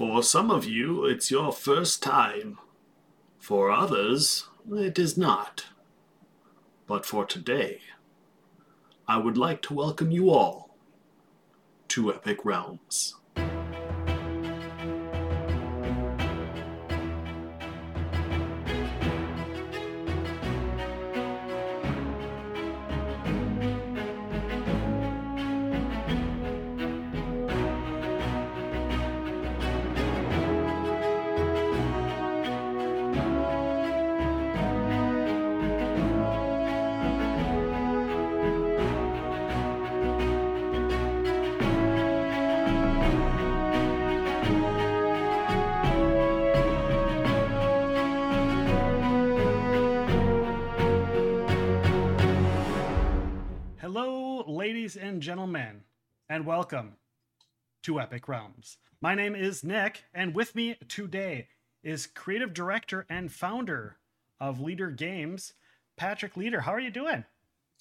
[0.00, 2.58] For some of you, it's your first time.
[3.38, 5.66] For others, it is not.
[6.86, 7.82] But for today,
[9.06, 10.74] I would like to welcome you all
[11.88, 13.16] to Epic Realms.
[56.40, 56.94] And welcome
[57.82, 58.78] to Epic Realms.
[59.02, 61.48] My name is Nick, and with me today
[61.84, 63.98] is creative director and founder
[64.40, 65.52] of Leder Games,
[65.98, 66.62] Patrick Leder.
[66.62, 67.26] How are you doing?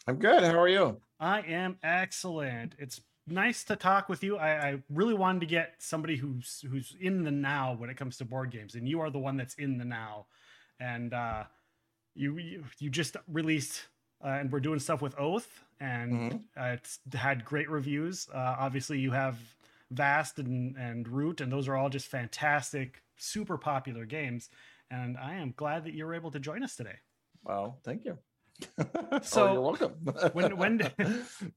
[0.08, 0.44] I'm good.
[0.44, 0.97] How are you?
[1.22, 2.75] I am excellent.
[2.78, 4.36] It's nice to talk with you.
[4.36, 8.17] I, I really wanted to get somebody who's who's in the now when it comes
[8.17, 10.25] to board games, and you are the one that's in the now.
[10.81, 11.45] And uh,
[12.14, 13.84] you you, you just released,
[14.23, 16.44] uh, and we're doing stuff with Oath, and Mhm.
[16.58, 18.28] uh, it's had great reviews.
[18.34, 19.38] Uh, obviously, you have
[19.92, 24.50] Vast and and Root, and those are all just fantastic, super popular games.
[24.92, 26.97] And I am glad that you were able to join us today.
[27.44, 28.17] Well, thank you.
[29.23, 29.92] So, oh, you're welcome.
[30.34, 30.94] when- when did-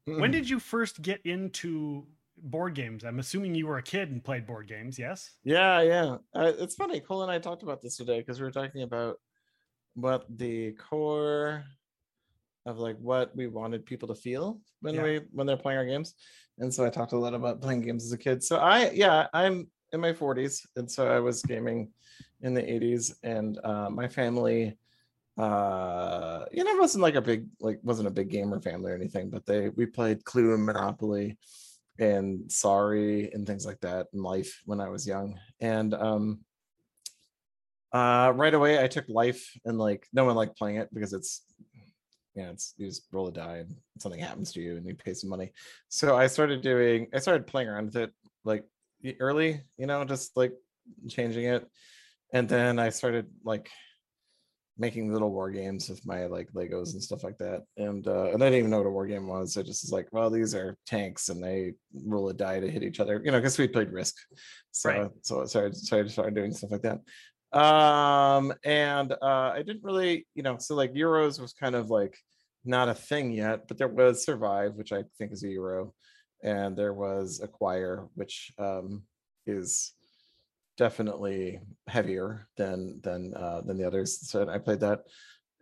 [0.04, 2.06] when did you first get into
[2.38, 3.04] board games?
[3.04, 4.98] I'm assuming you were a kid and played board games.
[4.98, 5.32] Yes.
[5.44, 6.18] Yeah, yeah.
[6.34, 7.00] Uh, it's funny.
[7.00, 9.20] Cole and I talked about this today because we were talking about
[9.94, 11.64] what the core
[12.66, 15.02] of like what we wanted people to feel when Yeah.
[15.02, 16.14] we when they're playing our games.
[16.58, 18.42] And so I talked a lot about playing games as a kid.
[18.42, 21.92] So I yeah, I'm in my 40s, and so I was gaming
[22.40, 24.76] in the 80s, and uh, my family
[25.38, 29.30] uh you know wasn't like a big like wasn't a big gamer family or anything
[29.30, 31.38] but they we played clue and monopoly
[31.98, 36.38] and sorry and things like that in life when i was young and um
[37.92, 41.46] uh right away i took life and like no one liked playing it because it's
[42.34, 45.14] yeah it's you just roll a die and something happens to you and you pay
[45.14, 45.52] some money.
[45.88, 48.12] So i started doing i started playing around with it
[48.44, 48.64] like
[49.20, 50.52] early you know just like
[51.08, 51.66] changing it.
[52.32, 53.68] And then i started like
[54.78, 57.62] making little war games with my like legos and stuff like that.
[57.76, 59.56] And uh and i didn't even know what a war game was.
[59.56, 61.74] I just was like well these are tanks and they
[62.06, 64.14] roll a die to hit each other you know because we played risk.
[64.70, 65.10] So Right.
[65.22, 67.00] so I started started started doing stuff like that
[67.52, 72.16] um and uh i didn't really you know so like euros was kind of like
[72.64, 75.92] not a thing yet but there was survive which i think is a euro
[76.42, 79.02] and there was acquire which um
[79.46, 79.92] is
[80.78, 85.00] definitely heavier than than uh than the others so i played that.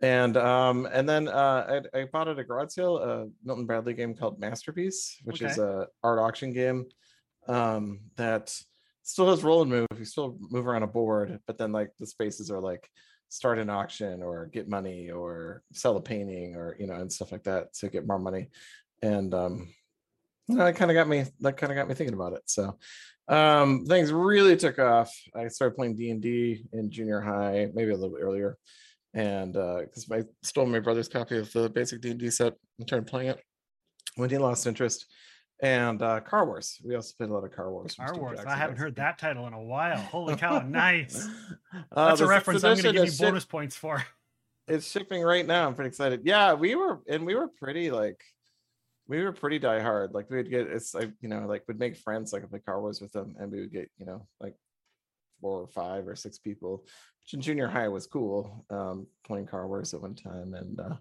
[0.01, 3.93] And um and then uh i, I bought at a garage sale a milton bradley
[3.93, 6.85] game called masterpiece which is a art auction game
[7.47, 8.55] um that
[9.03, 12.05] still has roll and move you still move around a board but then like the
[12.05, 12.89] spaces are like
[13.31, 17.31] start an auction or get money or sell a painting or you know and stuff
[17.31, 18.49] like that to get more money.
[19.01, 19.69] And um
[20.47, 22.41] you know, that kind of got me that kind of got me thinking about it.
[22.45, 22.77] So
[23.29, 25.15] um things really took off.
[25.33, 28.57] I started playing d&d in junior high maybe a little bit earlier
[29.13, 33.07] and uh because i stole my brother's copy of the basic d&d set and started
[33.07, 33.39] playing it.
[34.15, 35.05] When he lost interest
[35.61, 38.39] and uh car wars we also played a lot of car wars Car Wars.
[38.39, 39.97] I haven't heard that title in a while.
[39.97, 40.59] Holy cow!
[40.67, 41.27] Nice.
[41.91, 44.03] Uh, That's a reference I'm going to give you ship- bonus points for.
[44.67, 45.67] it's shipping right now.
[45.67, 46.21] I'm pretty excited.
[46.23, 48.21] Yeah, we were and we were pretty like
[49.07, 50.13] we were pretty die hard.
[50.13, 53.01] Like we'd get it's like you know like would make friends like play car wars
[53.01, 54.55] with them, and we would get you know like
[55.41, 56.85] four or five or six people.
[57.23, 58.65] Which in junior high was cool.
[58.69, 60.95] Um, playing car wars at one time, and uh,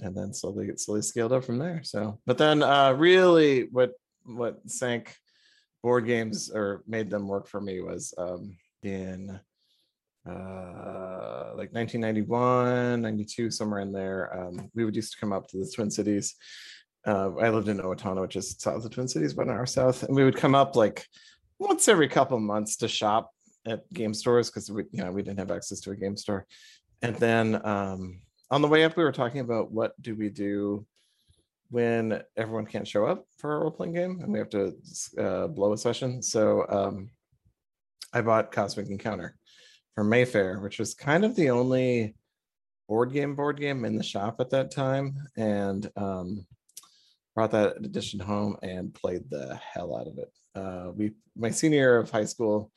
[0.00, 1.82] and then slowly slowly scaled up from there.
[1.84, 3.92] So, but then uh, really what
[4.24, 5.14] what sank
[5.82, 9.40] board games or made them work for me was um, in
[10.28, 15.58] uh like 1991 92 somewhere in there um we would used to come up to
[15.58, 16.36] the twin cities
[17.08, 20.04] uh i lived in owatonna which is south of twin cities but an hour south
[20.04, 21.04] and we would come up like
[21.58, 23.32] once every couple months to shop
[23.66, 26.46] at game stores because we you know we didn't have access to a game store
[27.02, 28.20] and then um
[28.52, 30.86] on the way up we were talking about what do we do
[31.70, 34.76] when everyone can't show up for a role-playing game and we have to
[35.18, 37.10] uh, blow a session so um
[38.12, 39.36] i bought cosmic encounter
[39.94, 42.14] from Mayfair, which was kind of the only
[42.88, 46.46] board game board game in the shop at that time, and um,
[47.34, 50.32] brought that edition home and played the hell out of it.
[50.54, 52.70] Uh, we my senior year of high school,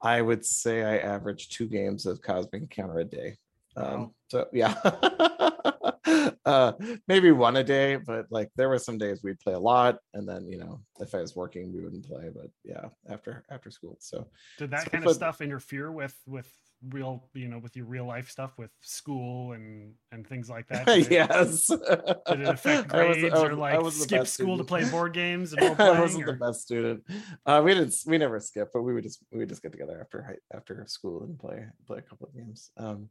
[0.00, 3.36] I would say I averaged two games of Cosmic Encounter a day.
[3.76, 4.74] Um, So yeah,
[6.44, 6.72] uh,
[7.06, 10.28] maybe one a day, but like there were some days we'd play a lot, and
[10.28, 12.30] then you know if I was working, we wouldn't play.
[12.34, 14.26] But yeah, after after school, so
[14.58, 16.48] Did that So kind but- of stuff interfere with with
[16.88, 20.86] real, you know, with your real life stuff with school and and things like that?
[20.86, 21.66] Did it- yes.
[21.68, 24.34] Did it affect I was- I grades or was- I like was the skip best
[24.34, 27.04] school to play board games and I wasn't the best student.
[27.46, 27.94] Uh, we didn't.
[28.06, 31.22] We never skip, but we would just we would just get together after after school
[31.24, 32.70] and play play a couple of games.
[32.78, 33.10] Um,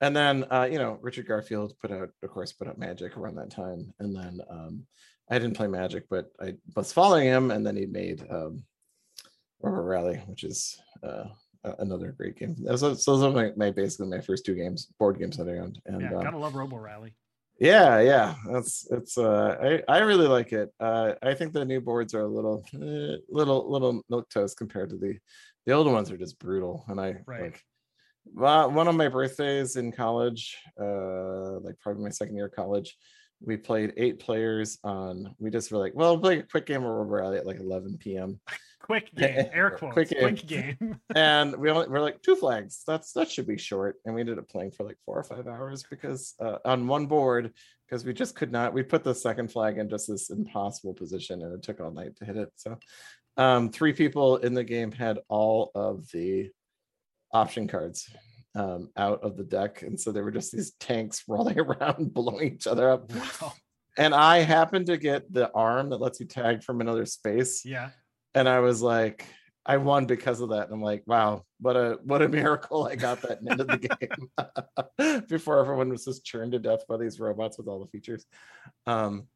[0.00, 3.36] and then uh, you know Richard Garfield put out, of course, put out Magic around
[3.36, 3.92] that time.
[3.98, 4.86] And then um,
[5.30, 8.64] I didn't play Magic, but I was following him, and then he made um,
[9.60, 11.24] Robo Rally, which is uh,
[11.78, 12.56] another great game.
[12.68, 15.58] Are, so those are my, my basically my first two games, board games that I
[15.58, 15.80] owned.
[15.86, 17.14] And yeah, um, gotta love Robo Rally.
[17.58, 19.16] yeah, yeah, that's it's.
[19.18, 19.56] Uh,
[19.88, 20.70] I I really like it.
[20.78, 24.90] Uh, I think the new boards are a little, eh, little, little milk toast compared
[24.90, 25.18] to the,
[25.64, 26.84] the old ones are just brutal.
[26.88, 27.42] And I Right.
[27.42, 27.62] like,
[28.34, 32.96] well, one of my birthdays in college, uh, like probably my second year of college,
[33.40, 35.34] we played eight players on.
[35.38, 37.60] We just were like, well, we'll play a quick game of Robo Rally at like
[37.60, 38.40] 11 p.m.
[38.82, 40.20] Quick game, air Quick quotes, game.
[40.20, 41.00] quick game.
[41.16, 42.84] and we only we're like two flags.
[42.86, 43.96] That's that should be short.
[44.04, 47.06] And we ended up playing for like four or five hours because uh, on one
[47.06, 47.52] board
[47.84, 48.72] because we just could not.
[48.72, 52.14] We put the second flag in just this impossible position, and it took all night
[52.16, 52.50] to hit it.
[52.54, 52.78] So,
[53.36, 56.50] um, three people in the game had all of the
[57.32, 58.08] option cards
[58.54, 62.54] um, out of the deck, and so there were just these tanks rolling around, blowing
[62.54, 63.12] each other up.
[63.12, 63.52] Wow.
[63.98, 67.90] And I happened to get the arm that lets you tag from another space Yeah.
[68.34, 69.24] and I was like,
[69.68, 70.64] I won because of that.
[70.66, 72.86] And I'm like, wow, what a what a miracle!
[72.86, 73.96] I got that and ended the
[74.98, 78.26] game before everyone was just churned to death by these robots with all the features.
[78.86, 79.26] Um,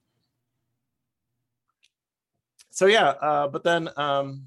[2.70, 4.46] so yeah, uh, but then um,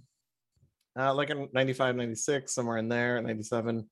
[0.97, 3.89] uh, like in 95, 96, somewhere in there, 97,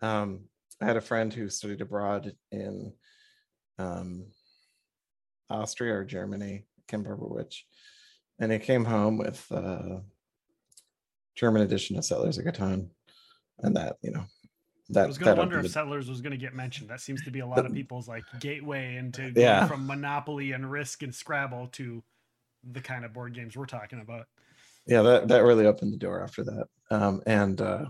[0.00, 0.40] um,
[0.80, 2.92] I had a friend who studied abroad in
[3.78, 4.26] um,
[5.48, 7.66] Austria or Germany, I can't remember which.
[8.40, 9.98] And he came home with uh,
[11.36, 12.88] German edition of Settlers of Catan,
[13.60, 14.24] and that you know
[14.88, 16.90] that I was gonna wonder if the- Settlers was gonna get mentioned.
[16.90, 19.66] That seems to be a lot of people's like gateway into going Yeah.
[19.68, 22.02] from Monopoly and Risk and Scrabble to
[22.64, 24.26] the kind of board games we're talking about.
[24.86, 26.66] Yeah that that really opened the door after that.
[26.90, 27.86] Um and uh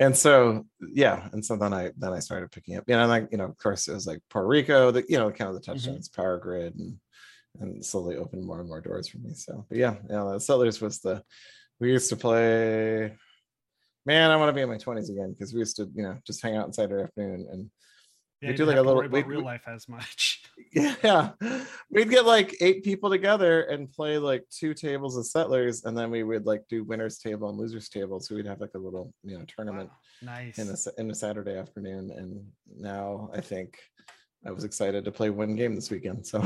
[0.00, 3.28] and so yeah and so then i then i started picking up you know like
[3.30, 5.60] you know of course it was like puerto rico the you know kind of the
[5.60, 6.96] touchdowns power grid and
[7.60, 9.32] and slowly opened more and more doors for me.
[9.34, 11.22] So but yeah yeah the settlers was the
[11.78, 13.14] we used to play
[14.06, 16.18] man i want to be in my 20s again because we used to you know
[16.26, 17.70] just hang out inside our afternoon and
[18.40, 20.33] Yeah, We do like a little- we- real life as much.
[20.72, 21.30] Yeah.
[21.90, 26.10] We'd get like eight people together and play like two tables of settlers and then
[26.10, 28.20] we would like do winners table and losers table.
[28.20, 29.90] So we'd have like a little you know tournament
[30.22, 30.58] Wow, Nice.
[30.58, 32.10] in a in a saturday afternoon.
[32.16, 32.44] And
[32.76, 33.78] now i think
[34.46, 36.38] i was excited to play one game this weekend so.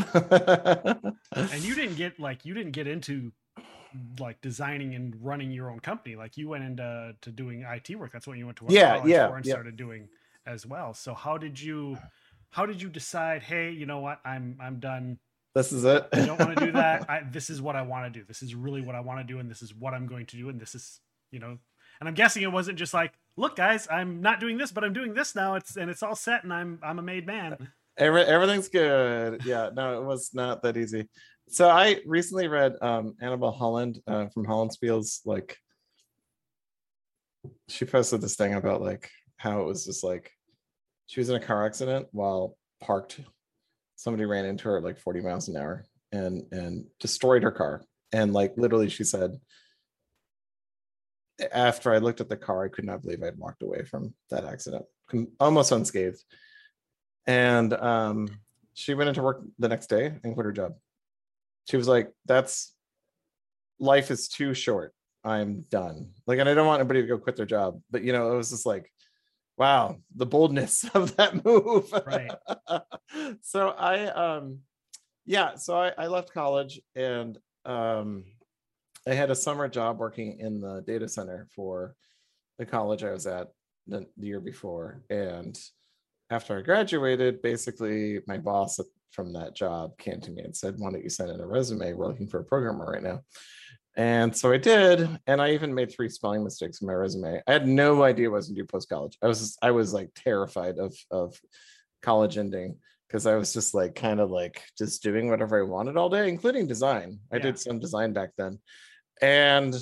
[1.32, 3.32] And you didn't get like you didn't get into
[4.18, 6.14] like designing and running your own company.
[6.16, 8.12] Like you went into to doing it work.
[8.12, 9.52] That's what you went to work, Yeah, yeah, for and yeah.
[9.52, 10.08] started doing
[10.46, 10.94] as well.
[10.94, 11.96] So how did you
[12.50, 15.18] how did you decide hey you know what i'm i'm done
[15.54, 18.12] this is it i don't want to do that I, this is what i want
[18.12, 20.06] to do this is really what i want to do and this is what i'm
[20.06, 21.00] going to do and this is
[21.30, 21.58] you know
[22.00, 24.92] and i'm guessing it wasn't just like look guys i'm not doing this but i'm
[24.92, 27.56] doing this now it's and it's all set and i'm i'm a made man
[27.98, 29.44] Every, everything's good.
[29.44, 31.08] Yeah, no, it was not that easy.
[31.48, 35.20] So I recently read um Annabelle Holland uh, from Holland Spiels.
[35.24, 35.56] Like,
[37.68, 40.30] she posted this thing about like how it was just like
[41.08, 43.18] she was in a car accident while parked.
[43.96, 47.82] Somebody ran into her at like 40 miles an hour and and destroyed her car.
[48.12, 49.40] And like literally, she said,
[51.52, 54.44] after I looked at the car, I could not believe I'd walked away from that
[54.44, 54.84] accident,
[55.40, 56.22] almost unscathed.
[57.26, 58.28] And um
[58.74, 60.74] she went into work the next day and quit her job.
[61.68, 62.74] She was like that's
[63.80, 64.92] life is too short.
[65.24, 66.10] I'm done.
[66.26, 68.36] Like and i don't want anybody to go quit their job but you know it
[68.36, 68.92] was just like
[69.58, 72.30] wow the boldness of that move Right.
[73.42, 74.60] so i um
[75.26, 78.24] yeah so I, I left college and um
[79.06, 81.94] i had a summer job working in the data center for
[82.58, 83.48] the college i was at
[83.86, 85.58] the, the year before and
[86.30, 88.78] after I graduated, basically my boss
[89.12, 91.94] from that job came to me and said, Why don't you send in a resume?
[91.94, 93.22] We're looking for a programmer right now.
[93.98, 97.42] And so I did, and I even made three spelling mistakes in my resume.
[97.46, 99.18] I had no idea what I was gonna do post college.
[99.22, 101.38] I was I was like terrified of of
[102.02, 102.78] college ending
[103.08, 106.28] because I was just like kind of like just doing whatever I wanted all day,
[106.28, 107.20] including design.
[107.32, 107.42] I Yeah.
[107.42, 108.60] did some design back then.
[109.20, 109.74] And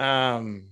[0.00, 0.70] um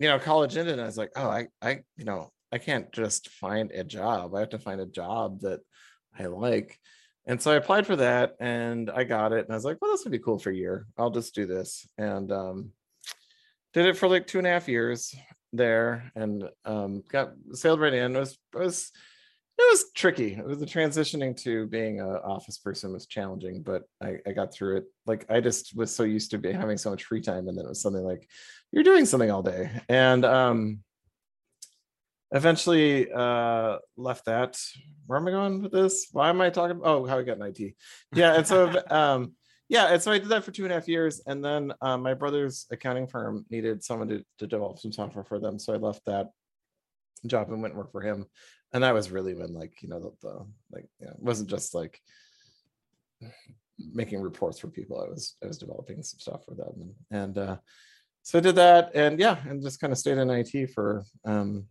[0.00, 2.92] you know, college ended, and I was like, oh, I, I, you know, I can't
[2.92, 4.34] just find a job.
[4.34, 5.60] I have to find a job that
[6.18, 6.78] I like.
[7.28, 9.44] And so I applied for that and I got it.
[9.44, 10.86] And I was like, well, this would be cool for a year.
[10.96, 11.86] I'll just do this.
[11.98, 12.70] And um,
[13.74, 15.14] did it for like two and a half years
[15.52, 18.16] there and um, got sailed right in.
[18.16, 18.90] It was, it was,
[19.58, 20.34] it was tricky.
[20.34, 24.54] It was the transitioning to being an office person was challenging, but I, I got
[24.54, 24.84] through it.
[25.04, 27.46] Like I just was so used to be having so much free time.
[27.46, 28.26] And then it was something like,
[28.72, 29.70] you're doing something all day.
[29.88, 30.80] And um,
[32.32, 34.58] eventually uh left that.
[35.06, 36.08] Where am i going with this?
[36.12, 37.74] Why am i talking oh how i got an it
[38.14, 39.32] yeah and so um
[39.68, 42.02] yeah and so i did that for two and a half years and then um,
[42.02, 45.76] my brother's accounting firm needed someone to, to develop some software for them so i
[45.76, 46.28] left that
[47.26, 48.26] job and went and worked for him.
[48.72, 51.50] And that was really when like you know the, the like you know, it wasn't
[51.50, 52.00] just like
[53.78, 55.00] making reports for people.
[55.00, 56.94] I was i was developing some stuff for them.
[57.10, 57.56] And, and uh
[58.22, 61.64] so i did that and yeah and just kind of stayed in it for um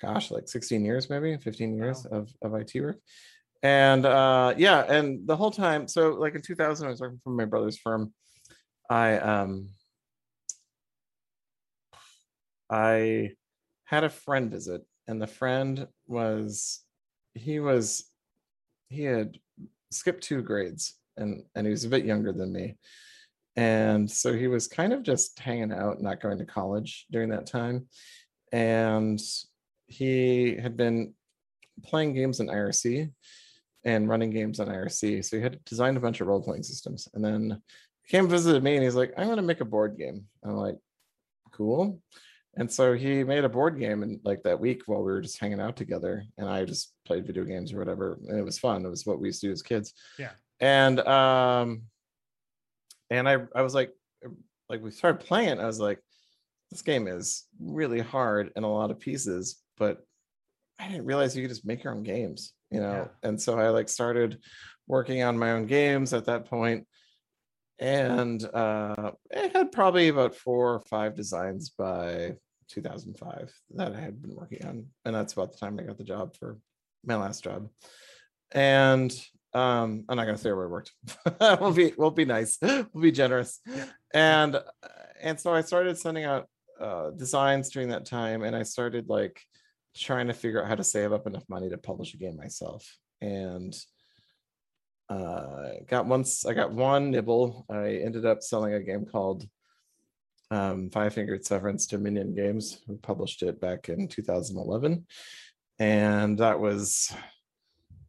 [0.00, 2.18] gosh, like 16 years, maybe 15 years wow.
[2.18, 2.98] of, of IT work.
[3.62, 7.30] And uh, yeah, and the whole time, so like in 2000, I was working for
[7.30, 8.12] my brother's firm.
[8.88, 9.70] I um
[12.70, 13.32] I
[13.84, 16.84] had a friend visit, and the friend was
[17.34, 18.04] he was
[18.88, 19.38] he had
[19.90, 22.76] skipped two grades and and he was a bit younger than me.
[23.56, 27.46] And so he was kind of just hanging out, not going to college during that
[27.46, 27.88] time.
[28.52, 29.20] And
[29.88, 31.14] he had been
[31.82, 33.10] playing games in IRC
[33.84, 35.24] and running games on IRC.
[35.24, 37.08] So he had designed a bunch of role playing systems.
[37.14, 37.62] And then
[38.04, 40.24] he came visited me and he's like, I'm going to make a board game.
[40.44, 40.76] I'm like,
[41.52, 42.00] cool.
[42.56, 45.38] And so he made a board game and like that week while we were just
[45.38, 48.18] hanging out together and I just played video games or whatever.
[48.28, 48.84] And it was fun.
[48.84, 49.94] It was what we used to do as kids.
[50.18, 50.32] Yeah.
[50.60, 51.82] And um
[53.10, 53.92] and I I was like
[54.68, 55.60] like we started playing, it.
[55.60, 56.00] I was like,
[56.70, 60.04] this game is really hard in a lot of pieces, but
[60.78, 63.08] I didn't realize you could just make your own games, you know.
[63.22, 63.28] Yeah.
[63.28, 64.38] And so I like started
[64.86, 66.86] working on my own games at that point,
[67.78, 72.36] and uh, I had probably about four or five designs by
[72.68, 76.04] 2005 that I had been working on, and that's about the time I got the
[76.04, 76.58] job for
[77.04, 77.68] my last job.
[78.52, 79.12] And
[79.54, 80.92] um, I'm not gonna say where I worked.
[81.60, 82.58] we'll be we'll be nice.
[82.62, 83.60] We'll be generous.
[84.14, 84.60] And
[85.20, 86.48] and so I started sending out
[86.80, 89.40] uh, designs during that time, and I started like
[89.96, 92.86] trying to figure out how to save up enough money to publish a game myself.
[93.20, 93.76] And
[95.08, 97.66] uh, got once I got one nibble.
[97.70, 99.48] I ended up selling a game called
[100.50, 105.06] um, Five Fingered Severance to Minion Games, who published it back in 2011,
[105.78, 107.12] and that was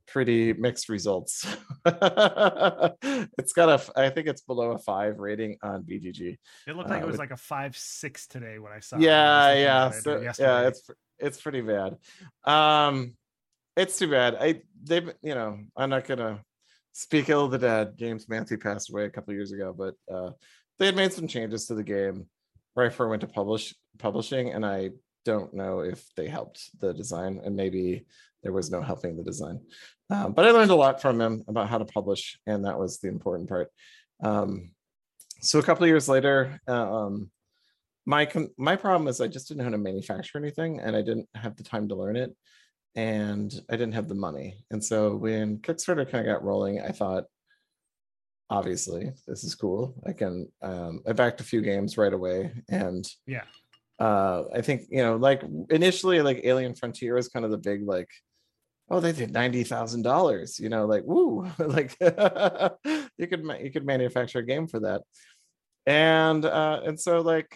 [0.07, 1.45] pretty mixed results.
[1.85, 6.37] it's got a, I think it's below a five rating on BGG.
[6.67, 8.97] It looked like uh, it was like a five six today when I saw.
[8.97, 9.03] It.
[9.03, 10.67] Yeah, yeah, so, yeah.
[10.67, 11.97] It's it's pretty bad.
[12.43, 13.15] Um,
[13.75, 14.35] it's too bad.
[14.39, 16.41] I they you know I'm not gonna
[16.93, 17.97] speak ill of the dead.
[17.97, 20.31] James Mathe passed away a couple years ago, but uh,
[20.77, 22.27] they had made some changes to the game
[22.75, 24.91] right before I went to publish publishing, and I
[25.25, 28.05] don't know if they helped the design, and maybe
[28.43, 29.59] there was no helping the design.
[30.09, 32.99] Um, but I learned a lot from him about how to publish, and that was
[32.99, 33.69] the important part.
[34.23, 34.71] Um,
[35.41, 37.31] so a couple years later, uh, um,
[38.09, 41.29] my my problem is I just didn't know how to manufacture anything, and I didn't
[41.35, 42.35] have the time to learn it,
[42.95, 44.65] and I didn't have the money.
[44.71, 47.25] And so when Kickstarter kind of got rolling, I thought,
[48.49, 49.93] obviously, this is cool.
[50.07, 50.51] I can.
[50.63, 53.43] Um, I backed a few games right away, and yeah,
[53.99, 57.87] uh, I think you know, like initially, like Alien Frontier was kind of the big
[57.87, 58.09] like
[58.89, 61.95] oh they did ninety thousand dollars you know like woo like
[63.19, 65.03] you could you could manufacture a game for that
[65.85, 67.55] and uh and so like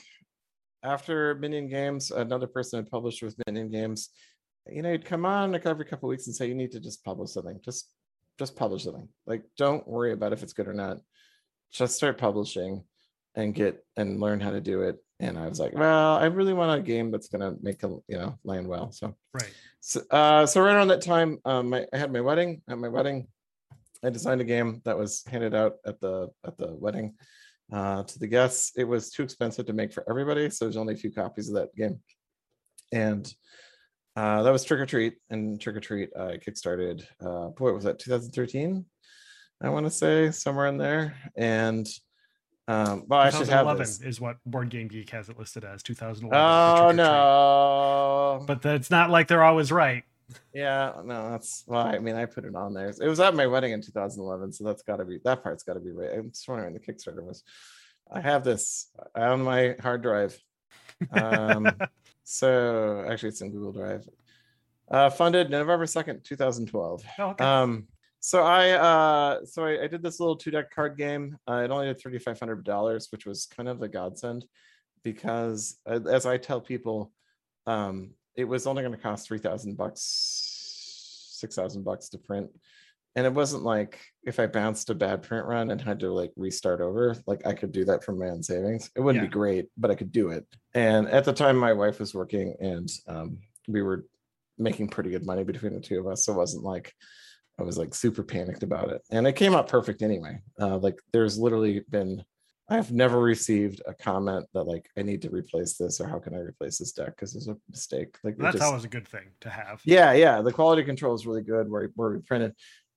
[0.83, 4.09] after Minion Games, another person had published with Minion Games.
[4.69, 7.03] You know, he'd come on like every couple weeks and say, "You need to just
[7.03, 7.59] publish something.
[7.63, 7.89] Just,
[8.37, 9.07] just publish something.
[9.25, 10.99] Like, don't worry about if it's good or not.
[11.71, 12.83] Just start publishing,
[13.35, 16.53] and get and learn how to do it." And I was like, "Well, I really
[16.53, 19.53] want a game that's gonna make a you know land well." So, right.
[19.79, 22.61] So, uh, so right around that time, um, I, I had my wedding.
[22.69, 23.27] At my wedding,
[24.03, 27.15] I designed a game that was handed out at the at the wedding
[27.71, 28.73] uh, to the guests.
[28.75, 31.55] It was too expensive to make for everybody, so there's only a few copies of
[31.55, 31.99] that game.
[32.91, 33.31] And
[34.15, 37.05] uh, that was Trick or Treat, and Trick or Treat I kickstarted.
[37.19, 38.85] Uh, boy, was that 2013?
[39.61, 41.15] I want to say somewhere in there.
[41.37, 41.87] And
[42.67, 44.01] um, well, I should have this.
[44.01, 46.37] is what Board Game Geek has it listed as 2011.
[46.37, 48.45] Oh no!
[48.45, 50.03] But it's not like they're always right.
[50.53, 51.85] Yeah, no, that's well.
[51.85, 52.89] I mean, I put it on there.
[52.89, 55.73] It was at my wedding in 2011, so that's got to be that part's got
[55.73, 56.11] to be right.
[56.13, 57.43] I'm just wondering the Kickstarter was.
[58.11, 60.37] I have this on my hard drive.
[61.11, 61.71] Um,
[62.23, 64.07] so actually, it's in Google Drive.
[64.89, 67.03] Uh, funded November second, two thousand twelve.
[67.19, 67.43] Oh, okay.
[67.43, 67.87] Um,
[68.19, 71.37] so I uh, so I, I did this little two deck card game.
[71.49, 74.45] Uh, it only had thirty five hundred dollars, which was kind of a godsend
[75.03, 77.11] because, uh, as I tell people,
[77.65, 80.01] um, it was only going to cost three thousand bucks,
[81.39, 82.49] six thousand bucks to print,
[83.15, 86.31] and it wasn't like if I bounced a bad print run and had to like
[86.35, 88.89] restart over, like I could do that from my own savings.
[88.95, 89.27] It wouldn't Yeah.
[89.29, 90.45] be great, but I could do it.
[90.73, 93.37] And at the time, my wife was working, and um,
[93.67, 94.05] we were
[94.57, 96.25] making pretty good money between the two of us.
[96.25, 96.93] So it wasn't like
[97.59, 99.01] I was like super panicked about it.
[99.11, 100.41] And it came out perfect anyway.
[100.59, 102.23] Uh, like there's literally been,
[102.73, 106.33] I've never received a comment that like I need to replace this or how can
[106.33, 108.17] I replace this deck because it's a mistake.
[108.23, 109.81] Like it That's just- always a good thing to have.
[109.85, 110.41] yeah, yeah.
[110.41, 112.53] The quality control is really good where where we printed,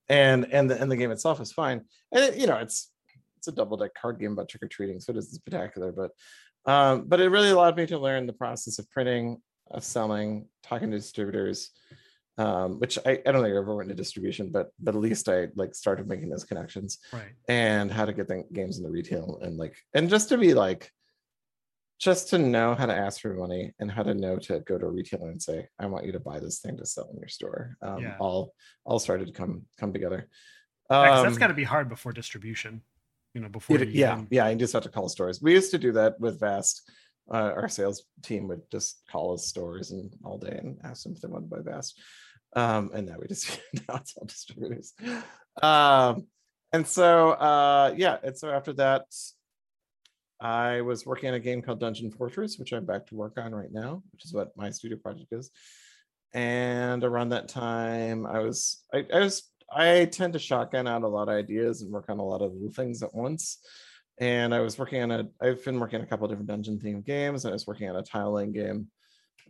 [0.08, 1.82] and and the and the game itself is fine.
[2.12, 2.90] And it, you know, it's
[3.38, 5.92] it's a double deck card game about trick or treating, so it isn't spectacular.
[5.92, 6.10] But
[6.70, 9.40] um, but it really allowed me to learn the process of printing,
[9.70, 11.70] of selling, talking to distributors,
[12.38, 15.28] um, which I, I don't think I ever went into distribution, but but at least
[15.28, 17.32] I like started making those connections Right.
[17.48, 20.92] and how to get the games into retail and like and just to be like
[21.98, 24.84] just to know how to ask for money and how to know to go to
[24.84, 27.28] a retailer and say i want you to buy this thing to sell in your
[27.28, 28.16] store um, Yeah.
[28.20, 28.52] all
[28.84, 30.28] all started to come come together
[30.90, 32.82] Yeah, that's Um, got to be hard before distribution.
[33.34, 35.52] You know, before it- you yeah even- yeah you just have to call stores we
[35.54, 36.82] used to do that with vast
[37.32, 41.12] uh, our sales team would just call us stores and all day and ask them
[41.14, 41.98] if they wanted to buy vast
[42.56, 44.94] um and now we just now it's all distributors.
[45.62, 46.26] Um
[46.72, 49.04] and so uh yeah and so after that
[50.40, 53.54] i was working on a game called dungeon fortress which i'm back to work on
[53.54, 55.50] right now which is what my studio project is.
[56.34, 61.08] And around that time i was i, I was i tend to shotgun out a
[61.08, 63.58] lot of ideas and work on a lot of little things at once.
[64.18, 67.04] And i was working on a i've been working on a couple different dungeon themed
[67.04, 68.88] games and i was working on a tile game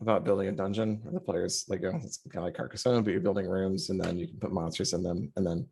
[0.01, 1.01] about building a dungeon.
[1.03, 4.01] Where the players like go it's kind of like carcassonne but you're building rooms and
[4.01, 5.67] then you can put monsters in them and then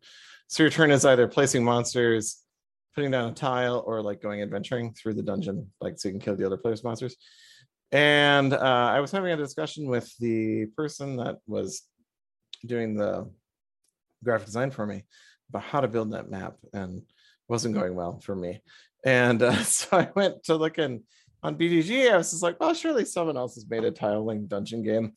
[0.47, 2.41] so your turn is either placing monsters
[2.95, 6.21] putting down a tile or like going adventuring through the dungeon like so you can
[6.21, 7.15] kill the other players monsters.
[7.91, 8.57] And uh,
[8.93, 11.83] i was having a discussion with the person that was
[12.65, 13.29] doing the
[14.23, 15.03] graphic design for me
[15.49, 17.03] about how to build that map and it
[17.47, 18.61] wasn't going well for me.
[19.05, 21.03] And uh, so i went to look in
[21.45, 24.83] on BGG i was just like well surely someone else has made a tiling dungeon
[24.83, 25.13] game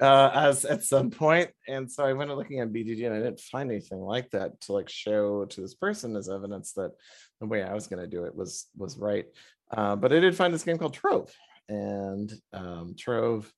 [0.00, 1.50] uh, as at some point.
[1.68, 4.72] And so i went looking at BGG and i didn't find anything like that to
[4.72, 6.92] like show to this person as evidence that
[7.40, 9.26] the way i was going to do it was was right.
[9.70, 11.32] Uh, but i did find this game called trove.
[11.68, 13.52] And um, trove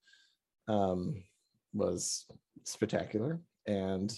[0.68, 1.22] um,
[1.72, 2.26] was
[2.64, 3.40] spectacular.
[3.66, 4.12] And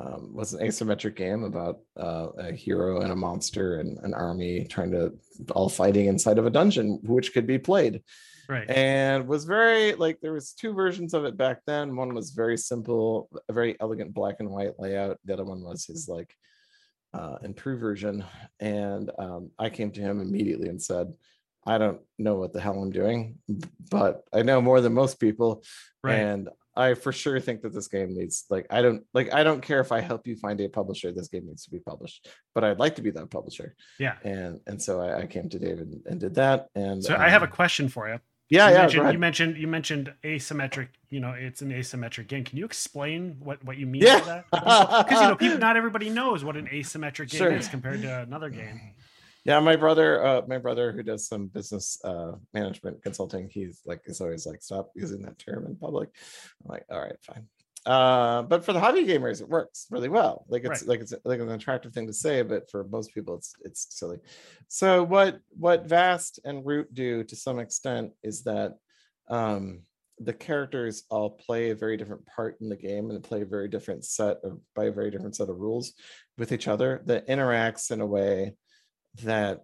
[0.00, 4.64] um, was an asymmetric game about uh, a hero and a monster and an army
[4.64, 5.14] trying to
[5.52, 8.02] all fighting inside of a dungeon which could be played.
[8.48, 8.70] Right.
[8.70, 11.96] and was very like there was two versions of it back then.
[11.96, 15.18] One was very simple a very elegant black and white layout.
[15.24, 16.32] The other one was his like
[17.12, 18.24] uh improved version.
[18.60, 21.12] And um, i came to him immediately and said
[21.66, 23.38] i don't know what the hell i'm doing
[23.90, 25.64] but i know more than most people.
[26.04, 26.14] Right.
[26.14, 29.62] and i for sure think that this game needs like i don't like i don't
[29.62, 32.64] care if i help you find a publisher this game needs to be published but
[32.64, 34.14] i'd like to be that publisher yeah.
[34.24, 37.42] and and so i, I came to david and did that and So I have
[37.42, 38.18] a um, question for you.
[38.48, 40.88] yeah you yeah mentioned, you mentioned you mentioned asymmetric.
[41.10, 42.42] You know, it's an asymmetric game.
[42.44, 44.20] Can you explain what what you mean Yeah.
[44.20, 44.44] by that?
[44.50, 47.52] Because you know, people, not everybody knows what an asymmetric game Sure.
[47.52, 48.80] is compared to another game.
[49.46, 54.00] Yeah, my brother, uh, my brother who does some business uh, management consulting, he's like,
[54.06, 56.08] is always like, stop using that term in public.
[56.64, 57.46] I'm like, all right, fine.
[57.86, 60.44] Uh, but for the hobby gamers, it works really well.
[60.48, 60.88] Like it's Right.
[60.88, 64.18] like it's like an attractive thing to say, but for most people, it's it's silly.
[64.66, 68.74] So what what Vast and Root do to some extent is that
[69.28, 69.82] um,
[70.18, 73.68] the characters all play a very different part in the game and play a very
[73.68, 75.92] different set of by a very different set of rules
[76.38, 78.56] with each other that interacts in a way
[79.22, 79.60] that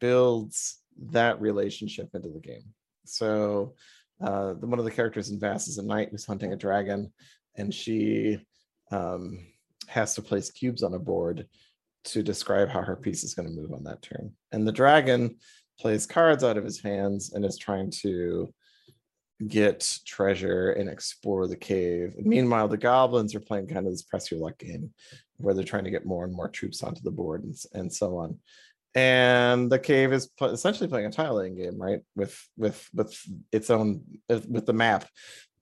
[0.00, 0.78] builds
[1.10, 2.74] that relationship into the game.
[3.04, 3.74] So
[4.20, 7.12] uh, the, one of the characters in Vast is a knight who's hunting a dragon,
[7.56, 8.38] and she
[8.90, 9.38] um,
[9.86, 11.46] has to place cubes on a board
[12.04, 14.32] to describe how her piece is going to move on that turn.
[14.52, 15.36] And the dragon
[15.78, 18.52] plays cards out of his hands and is trying to
[19.46, 22.14] get treasure and explore the cave.
[22.18, 24.92] Meanwhile, the goblins are playing kind of this press your luck game
[25.38, 28.18] where they're trying to get more and more troops onto the board and, and so
[28.18, 28.38] on.
[28.94, 32.00] And the cave is pl- essentially playing a tile laying game, right?
[32.16, 33.16] With with with
[33.52, 35.06] its own uh, with the map,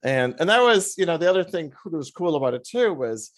[0.03, 2.95] and and that was you know the other thing that was cool about it too
[2.95, 3.33] was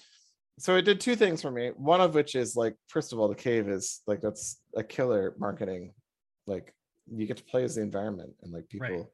[0.59, 1.70] so it did two things for me.
[1.77, 5.35] One of which is like first of all the cave is like that's a killer
[5.38, 5.92] marketing
[6.46, 6.72] like
[7.11, 9.07] you get to play as the environment and like people Right.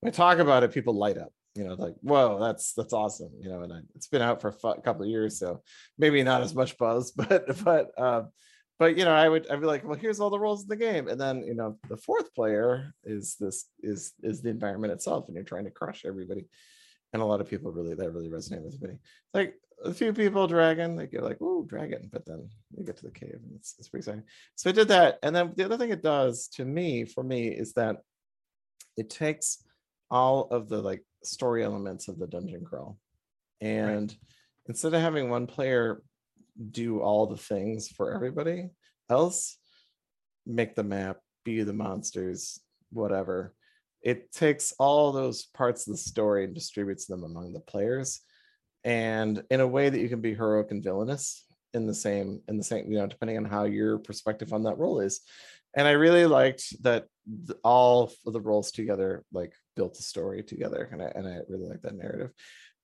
[0.00, 1.32] when I talk about it, people light up.
[1.54, 3.30] You know, like whoa, that's that's awesome.
[3.38, 5.62] You know, and I, it's been out for a couple of years, so
[5.98, 8.30] maybe not as much buzz, but but um,
[8.78, 10.76] but you know, I would I'd be like, well, here's all the rules in the
[10.76, 15.28] game, and then you know, the fourth player is this is is the environment itself,
[15.28, 16.46] and you're trying to crush everybody.
[17.12, 18.96] And a lot of people really that really resonate with me.
[19.34, 23.04] Like a few people, dragon, they get like, oh dragon," but then you get to
[23.04, 24.24] the cave, and it's it's pretty exciting.
[24.54, 27.48] So I did that, and then the other thing it does to me, for me,
[27.48, 27.96] is that
[28.96, 29.62] it takes
[30.10, 32.98] all of the like story elements of the dungeon crawl.
[33.60, 34.14] And
[34.66, 36.02] instead of having one player
[36.70, 38.68] do all the things for everybody
[39.08, 39.56] else
[40.46, 43.54] make the map be the monsters whatever
[44.02, 48.20] it takes all those parts of the story and distributes them among the players
[48.84, 52.58] and in a way that you can be heroic and villainous in the same in
[52.58, 55.20] the same you know depending on how your perspective on that role is.
[55.74, 57.06] And i really liked that
[57.46, 61.38] th- all of the roles together like built a story together and i and i
[61.48, 62.30] really like that narrative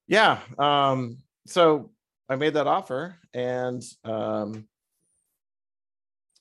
[0.07, 1.90] yeah um so
[2.29, 4.66] i made that offer and um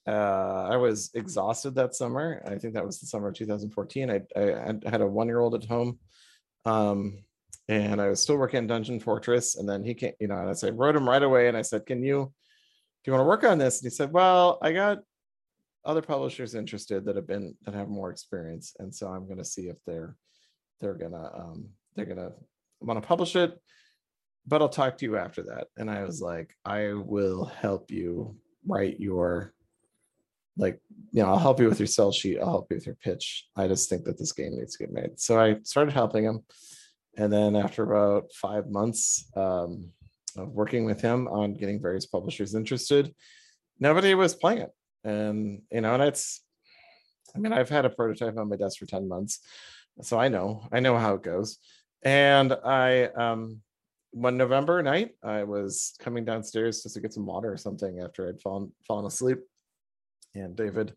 [0.07, 2.41] uh, I was exhausted that summer.
[2.45, 4.09] I think that was the summer of 2014.
[4.09, 5.99] I, I had- a one year old at home,
[6.65, 7.23] um,
[7.67, 9.57] and I was still working on Dungeon Fortress.
[9.57, 11.61] And then he came, you know, and I said, wrote him right away, and I
[11.61, 12.31] said, "Can you,
[13.03, 14.99] do you want to work on this?" And he said, "Well, I got
[15.83, 19.45] other publishers interested that have been that have more experience, and so I'm going to
[19.45, 20.15] see if they're
[20.79, 22.31] they're gonna um, they're gonna
[22.79, 23.59] want to publish it."
[24.45, 25.67] But I'll talk to you after that.
[25.75, 29.53] And I was like, I will help you write your
[30.59, 32.39] like you know i'll help you with your sell sheet.
[32.39, 33.47] I'll help you with your pitch.
[33.55, 35.19] I just think that this game needs to get made.
[35.19, 36.43] So i started helping him.
[37.17, 39.89] And then after about five months um,
[40.37, 43.13] of working with him on getting various publishers interested
[43.79, 44.71] nobody was playing it.
[45.03, 46.43] And you know and it's
[47.35, 49.39] i mean i've had a prototype on my desk for 10 months
[50.01, 51.57] so i know i know how it goes.
[52.03, 53.61] And i um
[54.11, 58.27] one november night i was coming downstairs just to get some water or something after
[58.27, 59.39] i'd fallen fallen asleep.
[60.35, 60.93] And David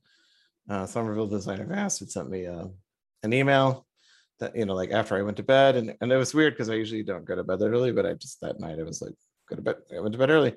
[0.68, 2.66] uh, Somerville Designer Vast had sent me uh,
[3.22, 3.86] an email
[4.38, 5.76] that you know like after I went to bed.
[5.76, 8.14] And and it was weird because I usually don't go to bed early but I
[8.14, 9.14] just that night I was like
[9.48, 10.54] go to bed I went to bed early.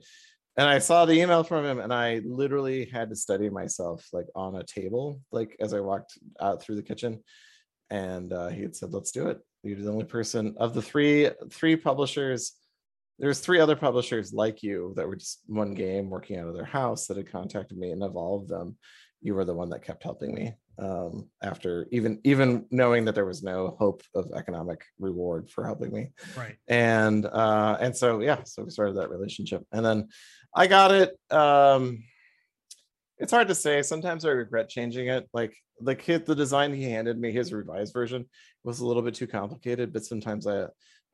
[0.55, 4.27] And I saw the email from him and I literally had to study myself like
[4.35, 7.23] on a table like as I walked out through the kitchen
[7.93, 9.39] and uh, he had said let's do it.
[9.61, 12.53] You're the only person of the three three publishers
[13.19, 16.65] there's three other publishers like you that were just one game working out of their
[16.65, 18.75] house that had contacted me and of all of them.
[19.21, 23.25] You were the one that kept helping me um, after even even knowing that there
[23.25, 26.11] was no hope of economic reward for helping me.
[26.35, 26.57] Right.
[26.67, 29.63] and uh and so yeah so we started that relationship.
[29.71, 30.09] And then
[30.55, 32.03] i got it um
[33.17, 33.81] it's hard to say.
[33.81, 35.29] Sometimes i regret changing it.
[35.33, 38.25] Like the kid, the design he handed me his revised version
[38.63, 40.65] was a little bit too complicated but sometimes i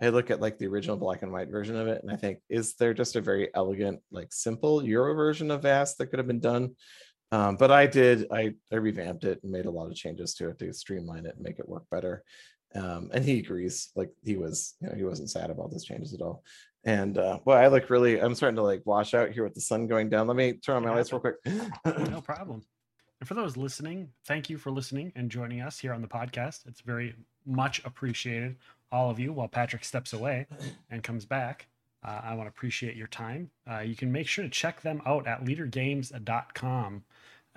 [0.01, 2.39] i look at like the original black and white version of it and i think
[2.49, 6.27] is there just a very elegant like simple euro version of vast that could have
[6.27, 6.75] been done?
[7.31, 10.49] Um, but i did i i revamped it and made a lot of changes to
[10.49, 12.23] it to streamline it and make it work better.
[12.75, 16.13] Um, and he agrees like he was you know he wasn't sad about those changes
[16.13, 16.43] at all
[16.85, 19.61] and uh well i look really i'm starting to like wash out here with the
[19.61, 21.35] sun going down let me turn on my lights real quick
[21.85, 22.63] No problem.
[23.19, 26.65] And for those listening, thank you for listening and joining us here on the podcast.
[26.67, 27.15] It's very
[27.45, 28.55] much appreciated,
[28.91, 30.47] all of you, while Patrick steps away
[30.89, 31.67] and comes back.
[32.01, 33.51] Uh, I want to appreciate your time.
[33.69, 37.03] Uh, you can make sure to check them out at ledergames.com.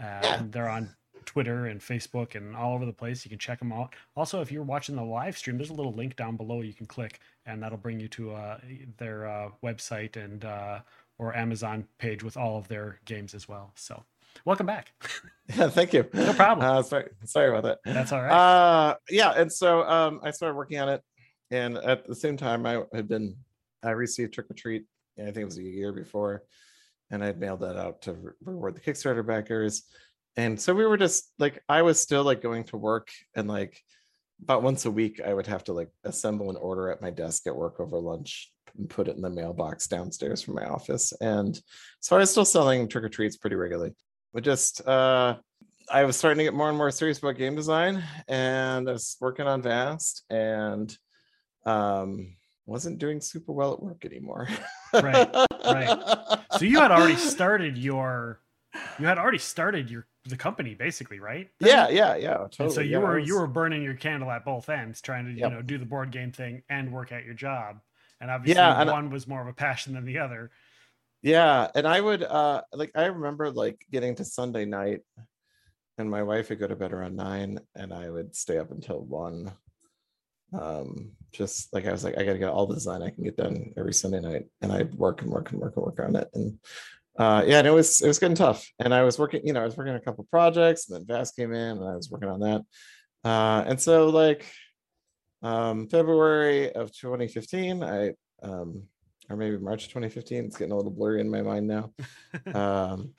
[0.03, 0.91] Uh, they're on
[1.27, 3.25] Twitter and Facebook and all over the place.
[3.25, 3.95] You can check them out.
[4.17, 6.87] Also, if you're watching the live stream, there's a little link down below you can
[6.87, 8.59] click, and that'll bring you to uh,
[8.99, 10.81] their uh, website and uh,
[11.19, 13.73] or Amazon page with all of their games as well.
[13.77, 14.03] So,
[14.45, 14.93] welcome back.
[15.57, 16.67] yeah thank you No problem.
[16.67, 18.31] uh, sorry sorry about that That's all right.
[18.33, 21.03] uh yeah and so um i started working on it
[21.51, 23.37] and at the same time i had been
[23.83, 24.85] i received trick or treat
[25.19, 26.45] i think it was a year before
[27.11, 29.83] and i'd mailed that out to re- reward the kickstarter backers
[30.37, 33.81] and so we were just like i was still like going to work and like
[34.43, 37.47] about once a week i would have to like assemble an order at my desk
[37.47, 41.61] at work over lunch and put it in the mailbox downstairs from my office and
[42.01, 43.93] so i was still selling trick or treats pretty regularly
[44.33, 45.37] but just uh
[45.91, 49.17] I was starting to get more and more serious about game design, and I was
[49.21, 50.97] working on Vast, and
[51.67, 54.49] um, wasn't doing super well at work anymore.
[54.95, 55.29] Right,
[55.65, 55.99] right.
[56.59, 58.41] so you had already started your
[58.99, 61.51] you had already started your the company basically, right?
[61.59, 61.69] Then?
[61.69, 62.37] yeah, yeah, yeah.
[62.37, 62.65] Totally.
[62.67, 65.25] And so you yeah, were was- you were burning your candle at both ends, trying
[65.27, 67.81] to you know do the board game thing and work at your job.
[68.21, 70.51] And obviously, Yeah, and- one was more of a passion than the other.
[71.23, 75.01] yeah, and I would uh like I remember like getting to Sunday night
[75.99, 79.01] and my wife would go to bed around nine, and I would stay up until
[79.01, 79.53] one.
[80.53, 83.37] Um, just like I was like, I gotta get all the design I can get
[83.37, 86.29] done every Sunday night, and I'd work and work and work and work on it,
[86.35, 86.59] and
[87.19, 88.67] uh, yeah, and it was it was getting tough.
[88.79, 91.07] And I was working, you know, I was working on a couple projects, and then
[91.07, 92.63] Vast came in, and I was working on that.
[93.25, 94.47] Uh, and so like
[95.43, 98.85] um, February of 2015, I um,
[99.31, 100.47] or maybe March 2015.
[100.47, 101.93] It's getting a little blurry in my mind now.
[102.55, 103.15] Um,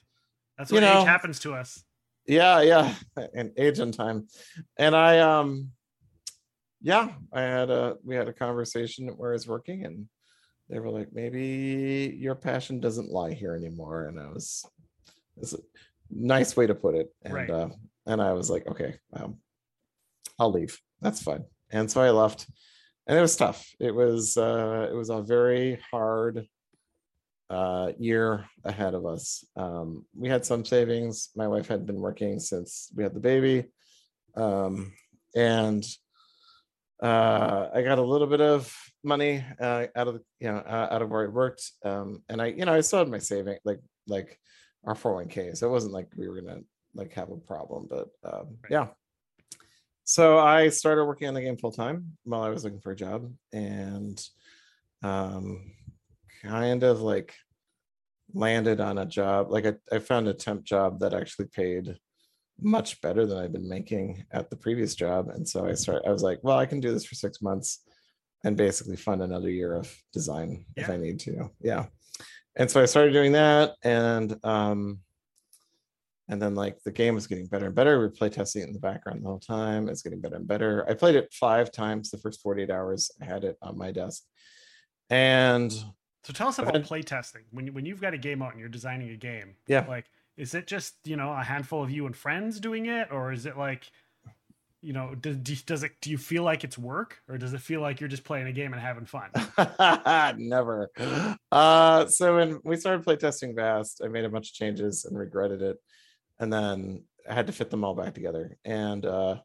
[0.58, 1.84] That's what know- age happens to us.
[2.28, 2.94] yeah, yeah,
[3.34, 4.28] and age and time.
[4.78, 5.70] And I um,
[6.82, 10.08] yeah, I had a we had a conversation where I was working, and
[10.70, 14.08] they were like, maybe your passion doesn't lie here anymore.
[14.08, 14.66] And I was,
[15.38, 15.58] it's a
[16.10, 17.14] nice way to put it.
[17.24, 17.50] And Right.
[17.50, 17.70] uh,
[18.06, 19.38] and I was like, okay, um,
[20.40, 20.80] I'll leave.
[21.02, 21.46] That's fine.
[21.72, 22.48] And so I left,
[23.08, 23.68] and it was tough.
[23.80, 26.46] It was uh, it was a very hard
[27.50, 29.46] uh, year ahead of us.
[29.56, 31.30] Um, we had some savings.
[31.36, 33.66] My wife had been working since we had the baby,
[34.36, 34.94] um,
[35.36, 35.86] and
[37.02, 38.74] uh, I got a little bit of
[39.04, 42.42] money uh, out of the, you know uh, out of where I worked, um, and
[42.42, 44.40] I you know I still had my saving like like
[44.86, 46.62] our 401k, so it wasn't like we were gonna
[46.94, 48.72] like have a problem, but um, Right.
[48.72, 48.88] yeah.
[50.06, 52.96] So I started working on the game full time while I was looking for a
[52.96, 54.22] job, and
[55.02, 55.74] um,
[56.42, 57.36] kind of like
[58.34, 59.52] landed on a job.
[59.52, 61.98] Like I, I found a temp job that actually paid
[62.60, 65.30] much better than I'd been making at the previous job.
[65.30, 67.80] And so I started, I was like, well, I can do this for six months
[68.44, 71.50] and basically fund another year of design if I need to.
[71.62, 71.86] Yeah.
[72.56, 73.76] And so I started doing that.
[73.84, 75.00] And um
[76.30, 77.98] and then like the game was getting better and better.
[78.00, 79.90] We were play testing it in the background the whole time.
[79.90, 80.86] It's getting better and better.
[80.90, 83.12] I played it five times the first 48 hours.
[83.22, 84.24] I had it on my desk.
[85.10, 87.44] And So tell us about play testing.
[87.52, 89.86] When when you've got a game out and you're designing a game, Yeah.
[89.88, 90.06] like
[90.38, 93.46] is it just you know a handful of you and friends doing it, or is
[93.46, 93.90] it like
[94.84, 97.82] you know does does it do you feel like it's work, or does it feel
[97.82, 99.30] like you're just playing a game and having fun?
[100.38, 100.90] Never.
[101.52, 105.62] Uh, so when we started playtesting Vast, I made a bunch of changes and regretted
[105.62, 105.78] it,
[106.40, 108.58] and then I had to fit them all back together.
[108.66, 109.38] And uh,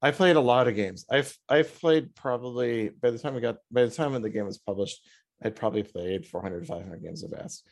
[0.00, 1.04] I played a lot of games.
[1.10, 4.46] I've I've played probably by the time we got by the time when the game
[4.46, 5.04] was published,
[5.42, 7.66] I'd probably played 400 500 games of Vast,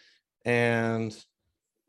[0.45, 1.17] and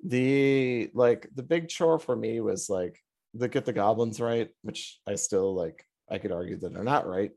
[0.04, 3.00] the like the big chore for me was like
[3.34, 5.86] the get the goblins right, which I still like.
[6.10, 7.32] I could argue that they're not right.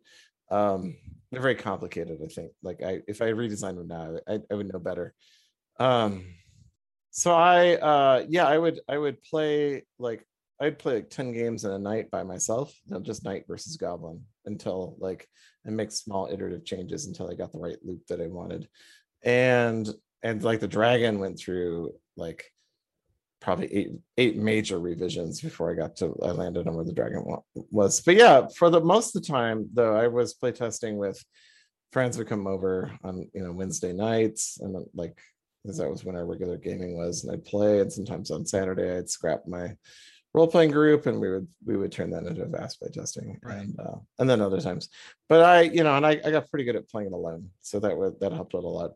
[0.50, 0.96] Um,
[1.30, 2.18] they're very complicated.
[2.24, 2.52] I think.
[2.62, 5.14] Like I, if I redesigned them now, I, I would know better.
[5.78, 6.24] Um,
[7.11, 10.26] so I, uh, yeah, I would, I would play like
[10.61, 13.76] I'd play like ten games in a night by myself, you know, just knight versus
[13.76, 15.28] goblin until like
[15.66, 18.68] I make small iterative changes until I got the right loop that I wanted,
[19.22, 19.88] and
[20.22, 22.44] and like the dragon went through like
[23.44, 27.22] probably eight eight major revisions before I got to I landed on where the dragon
[27.70, 28.00] was.
[28.00, 31.22] But yeah, for the most of the time though, I was playtesting with
[31.92, 35.16] friends would come over on you know Wednesday nights and like
[35.62, 37.80] because that was when our regular gaming was, and I'd play.
[37.80, 39.74] And sometimes on Saturday I'd scrap my
[40.35, 43.59] role playing group and we would we would turn that into a vast playtesting Right.
[43.59, 44.88] and uh, and then other times.
[45.28, 47.78] But I you know and I, I got pretty good at playing it alone, so
[47.80, 48.92] that would that helped out a lot.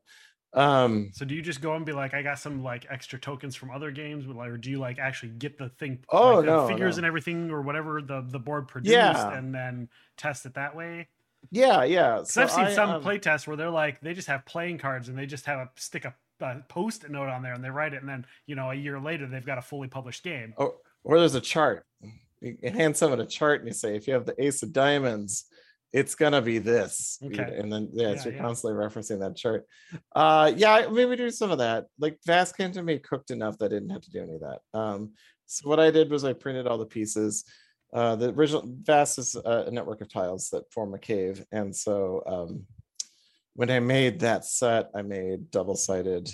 [0.59, 3.55] Um, So do you just go and be like, I got some like extra tokens
[3.55, 6.69] from other games, or do you like actually get the thing, Oh, like, the no,
[6.69, 7.01] figures no.
[7.01, 9.33] and everything, or whatever the the board produced, Yeah.
[9.37, 11.09] and then test it that way?
[11.51, 12.17] yeah, yeah.
[12.17, 14.45] Because So I've seen I, some um, play tests where they're like, they just have
[14.45, 17.63] playing cards and they just have a stick a, a post-it note on there and
[17.63, 20.25] they write it, and then you know a year later they've got a fully published
[20.25, 20.55] game.
[20.57, 21.87] or, or there's a chart.
[22.41, 25.47] You hand someone a chart and you say, if you have the ace of diamonds,
[25.93, 27.19] it's gonna be this.
[27.25, 27.57] Okay.
[27.59, 28.43] And then yeah, Yeah, you're yeah.
[28.43, 29.65] constantly referencing that chart.
[30.15, 31.87] Uh yeah, maybe do some of that.
[31.99, 34.41] Like Vast came to me cooked enough that I didn't have to do any of
[34.43, 34.61] that.
[34.79, 35.13] Um
[35.47, 37.45] so what I did was I printed all the pieces.
[37.93, 41.45] Uh the original Vast is a a network of tiles that form a cave.
[41.53, 42.67] And so um
[43.55, 46.31] when I made that set, I made double-sided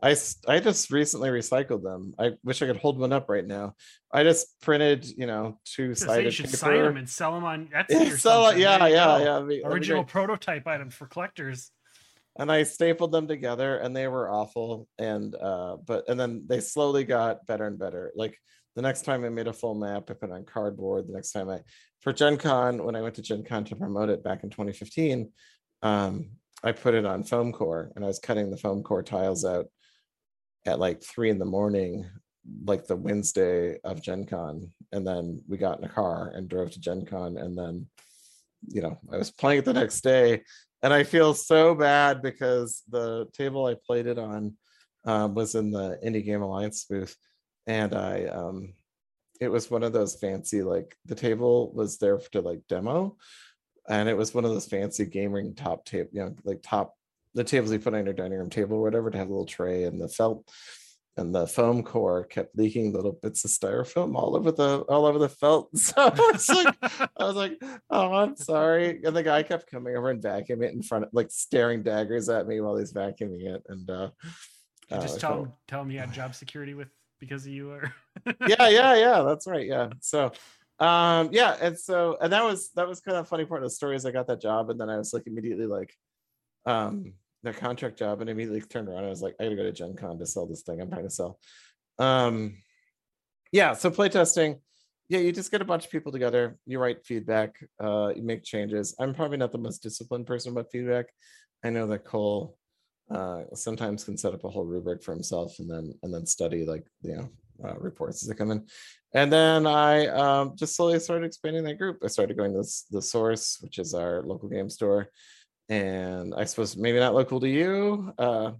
[0.00, 0.14] I,
[0.46, 2.14] I just recently recycled them.
[2.18, 3.74] I wish I could hold one up right now.
[4.12, 6.56] I just printed, you know, two sided you should paper.
[6.56, 9.40] sign them and sell them on Etsy Yeah, or sell it- yeah, yeah, yeah.
[9.40, 11.70] be- Original prototype items for collectors.
[12.38, 14.86] And I stapled them together, and they were awful.
[14.98, 18.12] And uh, but and then they slowly got better and better.
[18.14, 18.38] Like
[18.76, 21.08] the next time I made a full map, I put it on cardboard.
[21.08, 21.62] The next time I
[22.00, 25.32] for Gen Con, when I went to Gen Con to promote it back in 2015,
[25.82, 26.30] um,
[26.62, 29.66] I put it on foam core, and I was cutting the foam core tiles out
[30.66, 32.06] at like three in the morning,
[32.64, 34.70] like the Wednesday of Gen Con.
[34.92, 37.36] And then we got in a car and drove to Gen Con.
[37.38, 37.86] And then,
[38.66, 40.42] you know, I was playing it the next day.
[40.82, 44.56] And I feel so bad because the table I played it on
[45.04, 47.16] um, was in the Indie Game Alliance booth.
[47.66, 48.74] And I, um,
[49.40, 53.16] it was one of those fancy like the table was there to like demo,
[53.88, 56.94] and it was one of those fancy gaming top table, you know, like top
[57.34, 59.46] the tables you put on your dining room table or whatever to have a little
[59.46, 60.48] tray and the felt
[61.18, 65.18] and the foam core kept leaking little bits of styrofoam all over the all over
[65.18, 65.68] the felt.
[65.76, 69.00] So I was like, I was like, oh, I'm sorry.
[69.02, 72.28] And the guy kept coming over and vacuuming it in front of like staring daggers
[72.28, 73.64] at me while he's vacuuming it.
[73.68, 74.10] And uh,
[74.92, 76.88] uh, just I tell felt- him tell him you had job security with
[77.18, 77.92] because of you or
[78.46, 79.22] yeah, yeah, yeah.
[79.26, 79.66] That's right.
[79.66, 79.88] Yeah.
[80.00, 80.30] So
[80.78, 83.68] um yeah, and so and that was that was kind of a funny part of
[83.68, 85.92] the story is I got that job and then I was like immediately like
[86.66, 89.04] um the contract job and immediately turned around.
[89.04, 91.04] I was like, I gotta go to Gen Con to sell this thing I'm trying
[91.04, 91.38] to sell.
[91.98, 92.56] Um
[93.52, 94.60] yeah, so playtesting.
[95.08, 98.44] Yeah, you just get a bunch of people together, you write feedback, uh, you make
[98.44, 98.94] changes.
[99.00, 101.06] I'm probably not the most disciplined person about feedback.
[101.64, 102.58] I know that Cole
[103.10, 106.66] uh, sometimes can set up a whole rubric for himself and then and then study
[106.66, 107.28] like you know
[107.64, 108.66] uh, reports as they come in.
[109.14, 111.98] And then I um, just slowly started expanding that group.
[112.04, 115.08] I started going to the Source, which is our local game store,
[115.68, 118.12] and I suppose maybe not local to you.
[118.18, 118.52] Uh,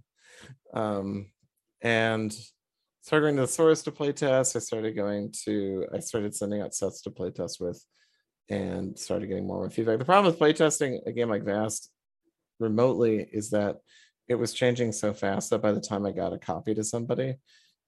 [0.73, 1.31] um,
[1.81, 2.35] and
[3.01, 4.55] started going to the Source to play test.
[4.55, 5.87] I started going to.
[5.93, 7.83] I started sending out sets to play test with,
[8.49, 9.99] and started getting more feedback.
[9.99, 11.89] The problem with playtesting a game like Vast
[12.59, 13.77] remotely is that
[14.27, 17.35] it was changing so fast that by the time I got a copy to somebody,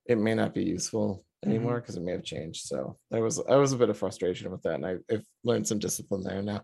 [0.08, 2.66] it may not be useful anymore because it may have changed.
[2.66, 5.68] So there was I was a bit of frustration with that, and I, I've learned
[5.68, 6.62] some discipline there now.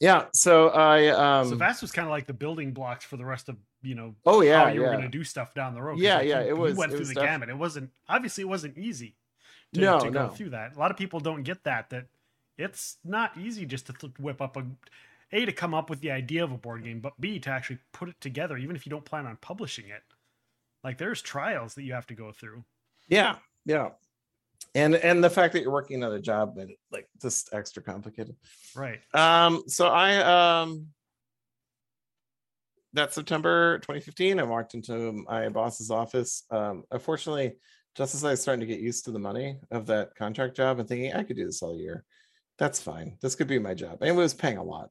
[0.00, 3.24] Yeah, so I um so Vast was kind of like the building blocks for the
[3.24, 5.82] rest of you know oh yeah how you were going to do stuff down the
[5.82, 5.98] road.
[5.98, 7.48] Yeah, yeah, it was- went it through was the def- gamut.
[7.50, 9.14] It wasn't obviously it wasn't easy
[9.74, 10.28] to, No, to go no.
[10.30, 10.74] through that.
[10.74, 11.90] A lot of people don't get that.
[11.90, 12.06] That
[12.56, 14.64] it's not easy just to th- whip up a
[15.32, 17.78] a to come up with the idea of a board game, but b to actually
[17.92, 20.02] put it together, even if you don't plan on publishing it.
[20.82, 22.64] Like there's trials that you have to go through.
[23.08, 23.36] yeah
[23.66, 23.90] yeah,
[24.74, 28.36] and and the fact that you're working another job it like just extra complicated.
[28.76, 29.00] Right.
[29.14, 30.86] Um, so I um
[32.92, 36.44] that September 2015, I walked into my boss's office.
[36.50, 37.56] Um, unfortunately,
[37.96, 40.78] just as I was starting to get used to the money of that contract job
[40.78, 42.04] and thinking I could do this all year,
[42.58, 43.16] that's fine.
[43.22, 43.98] This could be my job.
[44.00, 44.90] And it was paying a lot.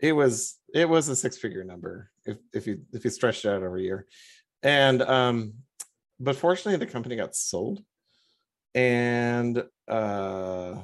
[0.00, 3.48] It was it was a six figure number if if you if you stretched it
[3.48, 4.06] out over a year.
[4.62, 5.54] And um,
[6.18, 7.82] but fortunately the company got sold
[8.74, 10.74] and uh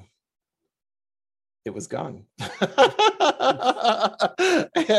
[1.65, 2.25] it was gone.
[2.39, 2.51] and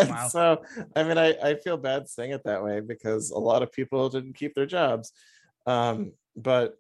[0.09, 0.27] Wow.
[0.29, 0.61] so,
[0.95, 4.09] I mean, I, I feel bad saying it that way because a lot of people
[4.09, 5.11] didn't keep their jobs.
[5.65, 6.75] Um, but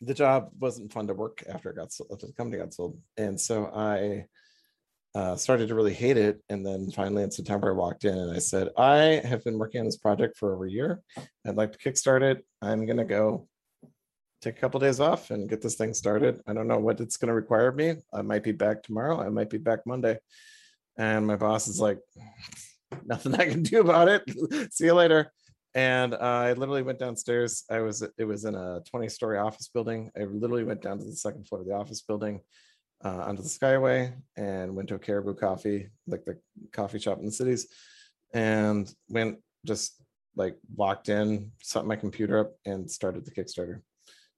[0.00, 2.98] the job wasn't fun to work after it got sold, after the company got sold.
[3.16, 4.26] And so I
[5.18, 6.40] uh, started to really hate it.
[6.48, 9.80] And then finally in September, I walked in and I said, I have been working
[9.80, 11.00] on this project for over a year.
[11.46, 12.46] I'd like to kickstart it.
[12.62, 13.48] I'm going to go
[14.40, 16.40] take a couple days off and get this thing started.
[16.46, 17.94] I don't know what it's going to require of me.
[18.12, 19.20] I might be back tomorrow.
[19.20, 20.18] I might be back Monday.
[20.96, 21.98] And my boss is like,
[23.04, 24.72] nothing I can do about it.
[24.72, 25.30] See you later.
[25.74, 27.64] And uh, I literally went downstairs.
[27.70, 30.10] I was it was in a 20 story office building.
[30.18, 32.40] I literally went down to the second floor of the office building
[33.04, 36.38] uh, onto the Skyway and went to a Caribou Coffee, like the
[36.72, 37.68] coffee shop in the cities,
[38.34, 40.02] and went just
[40.34, 43.80] like walked in, set my computer up, and started the Kickstarter.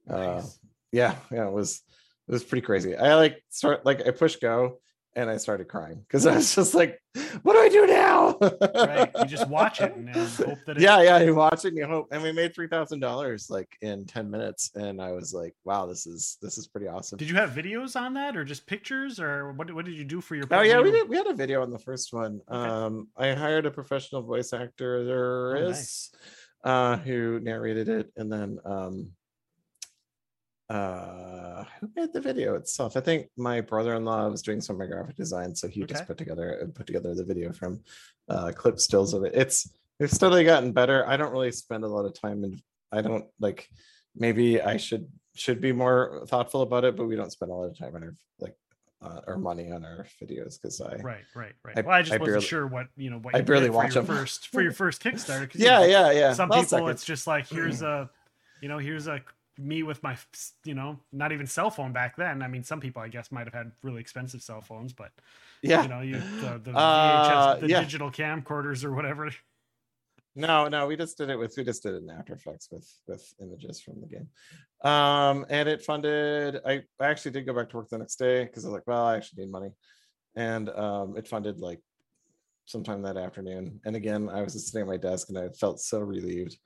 [0.09, 0.43] Uh,
[0.91, 1.83] yeah, yeah, it was
[2.29, 2.97] it was pretty crazy.
[2.97, 4.79] I like start like I pushed go
[5.15, 6.99] and I started crying because I was just like,
[7.43, 8.38] what do I do now?
[8.75, 9.11] right.
[9.21, 11.77] You just watch it and, and hope that it yeah, yeah, you watch it and
[11.77, 12.09] you hope.
[12.12, 14.71] And we made three thousand dollars like in 10 minutes.
[14.75, 17.19] And I was like, wow, this is this is pretty awesome.
[17.19, 20.21] Did you have videos on that or just pictures or what, what did you do
[20.21, 21.09] for your Oh yeah, we did.
[21.09, 22.41] We had a video on the first one.
[22.51, 22.71] Okay.
[22.71, 26.11] Um, I hired a professional voice actor, there Oh, nice.
[26.65, 29.11] uh, who narrated it, and then um,
[30.72, 32.96] uh, who made the video itself?
[32.96, 36.16] I think my brother-in-law was doing some of my graphic design, so he just put
[36.18, 37.80] together put together the video from
[38.28, 39.32] uh, clip stills of it.
[39.35, 41.06] It's it's steadily gotten better.
[41.06, 43.68] I don't really spend a lot of time and I don't like.
[44.14, 47.64] Maybe I should should be more thoughtful about it, but we don't spend a lot
[47.70, 48.54] of time on our like
[49.02, 51.79] uh, our money on our videos because I Right, right, right.
[51.79, 53.18] I- well, I just I wasn't barely- sure what you know.
[53.18, 54.06] What I barely for watch your 'em.
[54.06, 55.50] first for your first Kickstarter.
[55.50, 56.33] 'cause, you yeah know, yeah yeah.
[56.35, 56.88] Some I'll people, second.
[56.90, 58.10] it's just like here's a,
[58.60, 59.23] you know, here's a
[59.59, 60.17] me with my,
[60.65, 62.42] you know, not even cell phone back then.
[62.42, 65.11] I mean, some people I guess might have had really expensive cell phones, but
[65.63, 67.81] yeah you know, you the, the Uh, VHS, the yeah.
[67.81, 69.31] digital camcorders or whatever.
[70.35, 72.90] No, no, we just did it with we just did it in After Effects with
[73.07, 74.29] with images from the game.
[74.83, 76.61] Um, and it funded.
[76.67, 78.87] I, I actually did go back to work the next day because I was like,
[78.87, 79.73] well, I actually need money,
[80.35, 81.81] and um, it funded like
[82.65, 83.81] sometime that afternoon.
[83.85, 86.57] And again, I was just sitting at my desk and I felt so relieved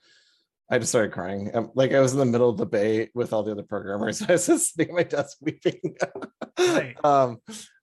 [0.69, 1.51] I just started crying.
[1.55, 4.23] Um, like I was in the middle of the bay with all the other programmers.
[4.29, 5.97] I was just sitting at my desk weeping.
[6.59, 6.97] Right.
[7.05, 7.39] um,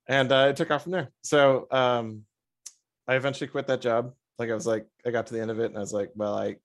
[0.07, 1.09] and uh, it took off from there.
[1.23, 2.23] So um,
[3.07, 4.13] I eventually quit that job.
[4.37, 6.09] Like I was like, I got to the end of it, and I was like,
[6.15, 6.55] well, I,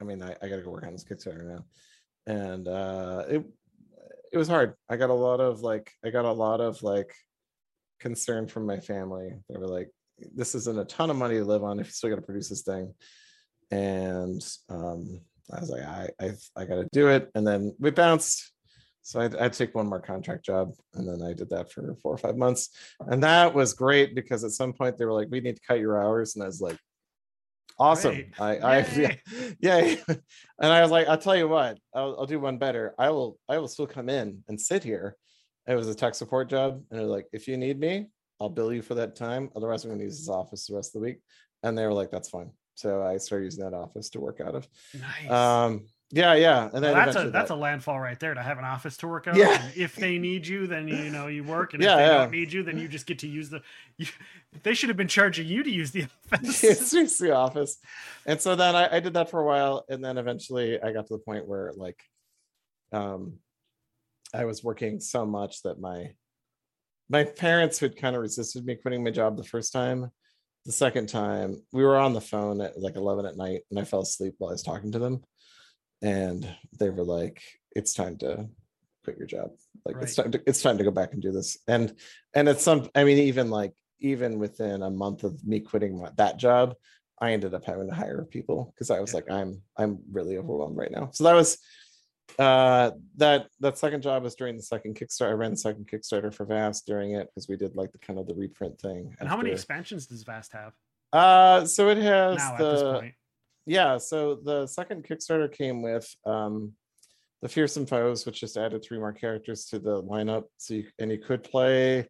[0.00, 1.64] I mean, I, I got to go work on this Kickstarter now,
[2.26, 3.44] and uh, it
[4.32, 4.74] it was hard.
[4.88, 7.12] I got a lot of like, I got a lot of like
[7.98, 9.34] concern from my family.
[9.48, 9.90] They were like,
[10.34, 12.48] this isn't a ton of money to live on if you still got to produce
[12.48, 12.94] this thing,
[13.72, 15.20] and um,
[15.52, 18.52] I was like, I I, I got to do it, and then we bounced.
[19.02, 22.14] So I'd, I'd take one more contract job, and then I did that for four
[22.14, 22.70] or five months,
[23.00, 25.80] and that was great because at some point they were like, "We need to cut
[25.80, 26.76] your hours," and I was like,
[27.78, 28.34] "Awesome!" Great.
[28.38, 29.56] I, I yeah, Yay.
[29.60, 29.96] yeah,
[30.60, 32.94] and I was like, "I'll tell you what, I'll, I'll do one better.
[32.98, 35.16] I will, I will still come in and sit here."
[35.66, 38.72] It was a tech support job, and they're like, "If you need me, I'll bill
[38.72, 39.50] you for that time.
[39.56, 41.20] Otherwise, I'm going to use this office the rest of the week."
[41.62, 44.54] And they were like, "That's fine." So I started using that office to work out
[44.54, 44.66] of.
[44.98, 45.30] Nice.
[45.30, 48.42] Um, yeah, yeah, and then Well, that's a that's that- a landfall right there to
[48.42, 49.36] have an office to work out.
[49.36, 49.62] Yeah.
[49.62, 52.18] and if they need you, then you know you work, and Yeah, if they yeah.
[52.18, 53.62] don't need you, then you just get to use the.
[53.96, 54.06] You,
[54.64, 56.64] they should have been charging you to use the office.
[56.64, 57.78] it's just the office
[58.26, 61.06] and so then I, I did that for a while and then eventually i got
[61.06, 62.02] to the point where like
[62.90, 63.34] um
[64.34, 66.12] i was working so much that my
[67.08, 70.10] my parents had kind of resisted me quitting my job the first time
[70.66, 73.84] the second time we were on the phone at like 11 at night and i
[73.84, 75.22] fell asleep while i was talking to them.
[76.02, 76.48] And
[76.78, 77.42] they were like
[77.76, 78.48] it's time to
[79.04, 79.50] quit your job.
[79.84, 81.58] Like it's time to it's time to go back and do this.
[81.68, 81.94] And
[82.34, 86.10] and it's some i mean even like even within a month of me quitting my,
[86.16, 86.74] that job
[87.20, 89.16] i ended up having to hire people because i was Yeah.
[89.16, 91.10] like i'm i'm really overwhelmed right now.
[91.12, 91.58] So that was
[92.38, 96.32] uh that that second job was during the second kickstarter i ran the second kickstarter
[96.32, 99.28] for vast during it because we did like the kind of the reprint thing and
[99.28, 100.72] how many expansions does Vast have?
[101.12, 103.14] Uh so it has now at the this point?
[103.66, 106.72] yeah so the second kickstarter came with um
[107.42, 111.10] the fearsome foes which just added three more characters to the lineup so you and
[111.10, 112.06] you could play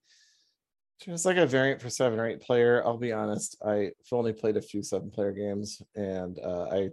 [1.01, 2.83] just like a variant for seven or eight player.
[2.85, 6.91] I'll be honest i've only played a few seven player games and uh i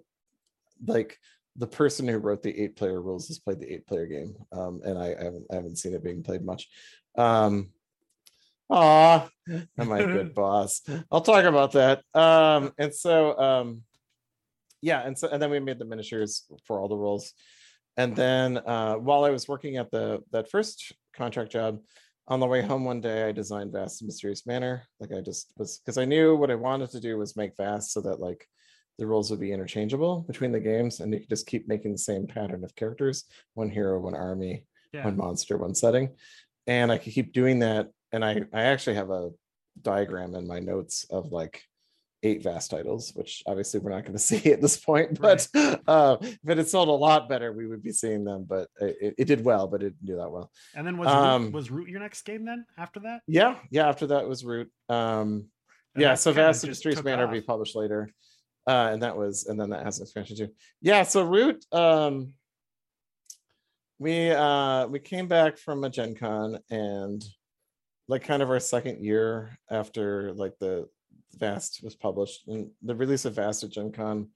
[0.86, 1.18] like
[1.58, 4.82] the person who wrote the eight player rules has played the eight player game um
[4.84, 6.70] and i, I haven't i haven't seen it being played much
[7.18, 7.70] um
[8.70, 10.82] Ah, am I a good boss?
[11.12, 12.04] I'll talk about that.
[12.14, 13.84] Um, and so um,
[14.82, 17.34] yeah, and so and then we made the miniatures for all the roles.
[17.96, 21.80] And then uh, while I was working at the that first contract job,
[22.28, 24.84] on the way home one day, I designed Vast in Mysterious Manor.
[25.00, 27.94] Like I just was because I knew what I wanted to do was make Vast
[27.94, 28.48] so that like
[28.98, 31.98] the roles would be interchangeable between the games, and you could just keep making the
[31.98, 35.06] same pattern of characters: one hero, one army, Yeah.
[35.06, 36.16] one monster, one setting.
[36.66, 37.90] And I could keep doing that.
[38.12, 39.32] And I I actually have a
[39.82, 41.62] diagram in my notes of like
[42.24, 45.20] eight vast titles, which obviously we're not going to see at this point.
[45.20, 48.46] But uh, if it sold a lot better, we would be seeing them.
[48.50, 50.52] But it, it did well, but it didn't do that well.
[50.76, 52.66] And then was Um, Root, was Root your next game then?
[52.78, 53.88] After that, Yeah, yeah.
[53.88, 54.72] After that was Root.
[54.90, 55.50] Um,
[55.94, 58.10] And yeah, so Vast just Streets took be published later.
[58.68, 60.50] Uh, and that was, and then that has an expansion too.
[60.82, 62.34] Yeah, so Root, um,
[64.00, 67.24] we uh we came back from a Gen Con and
[68.08, 70.88] like kind of our second year after like the
[71.38, 74.30] Vast was published and the release of Vast at Gen Con,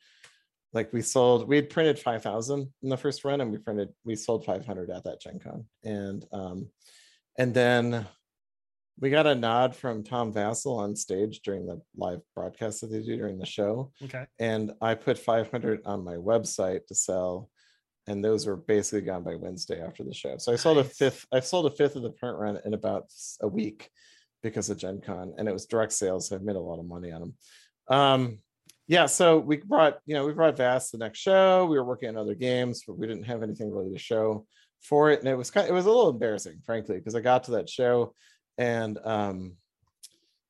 [0.74, 4.16] like we sold, we had printed 5,000 in the first run and we printed, we
[4.16, 5.66] sold 500 at that Gen Con.
[5.84, 6.70] And, um,
[7.38, 8.06] and then
[9.02, 13.02] we got a nod from Tom Vasel on stage during the live broadcast that they
[13.02, 13.92] do during the show.
[14.04, 17.50] okay, And I put 500 on my website to sell.
[18.08, 20.38] And those were basically gone by Wednesday after the show.
[20.38, 23.06] So I sold a fifth, I sold a fifth of the print run in about
[23.42, 23.90] a week
[24.44, 25.34] because of Gen Con.
[25.38, 26.30] And it was direct sales.
[26.30, 27.34] So I made a lot of money on them.
[27.88, 28.40] Um,
[28.88, 31.66] yeah, so we brought, you know, we brought Vast the next show.
[31.66, 34.46] We were working on other games, but we didn't have anything really to show
[34.82, 35.20] for it.
[35.20, 37.52] And it was kind Of, it was a little embarrassing, frankly, because I got to
[37.52, 38.14] that show
[38.62, 39.54] and um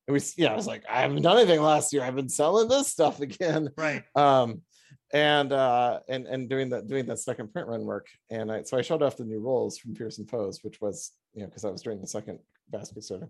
[0.07, 2.03] it was yeah, I was like, I haven't done anything last year.
[2.03, 3.69] I've been selling this stuff again.
[3.77, 4.03] Right.
[4.15, 4.61] um
[5.13, 8.07] and uh and and doing that doing that second print run work.
[8.29, 11.41] And i so i showed off the new roles from fearsome foes which was you
[11.41, 12.39] know because i was doing the second
[12.69, 13.29] Vast Kickstarter.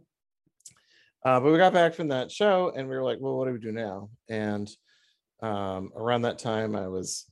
[1.25, 3.53] Uh but we got back from that show and we were like well what do
[3.53, 4.09] we do now?
[4.29, 4.69] And
[5.43, 7.25] um around that time i was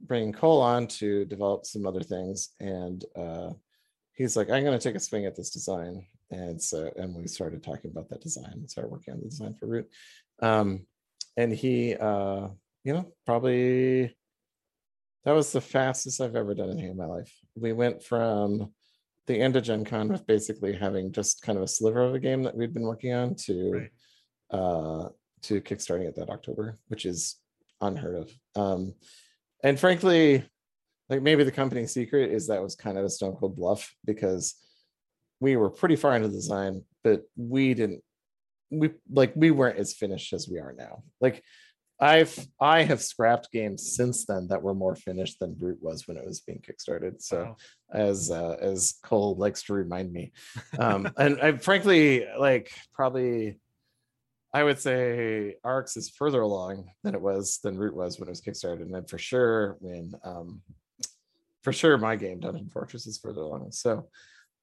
[0.00, 2.50] bringing cole on to develop some other things.
[2.58, 3.50] And uh
[4.14, 7.26] he's like i'm going to take a swing at this design and so and we
[7.26, 9.88] started talking about that design and started working on the design for root.
[10.42, 10.86] Um
[11.36, 12.48] and he uh
[12.84, 14.16] you know probably
[15.24, 17.32] that was the fastest i've ever done anything in my life.
[17.56, 18.72] We went from
[19.26, 22.20] the end of gen con with basically having just kind of a sliver of a
[22.20, 23.90] game that we'd been working on to Right.
[24.50, 25.08] uh
[25.42, 27.36] to kickstarting it that october which is
[27.80, 28.30] unheard of.
[28.54, 28.94] Um
[29.62, 30.44] and frankly
[31.08, 34.54] like maybe the company secret is that was kind of a stone cold bluff because
[35.40, 38.02] we were pretty far into the design, but we didn't
[38.70, 41.02] we like we weren't as finished as we are now.
[41.20, 41.42] Like
[42.00, 46.16] I've I have scrapped games since then that were more finished than Root was when
[46.16, 47.22] it was being kickstarted.
[47.22, 47.56] So Wow.
[47.92, 50.32] as uh, as Cole likes to remind me,
[50.78, 53.60] um, and I frankly like probably
[54.52, 58.32] I would say Arcs is further along than it was than Root was when it
[58.32, 60.62] was kickstarted, and then for sure when um,
[61.62, 63.72] for sure my game Dungeon Fortress is further along.
[63.72, 64.08] So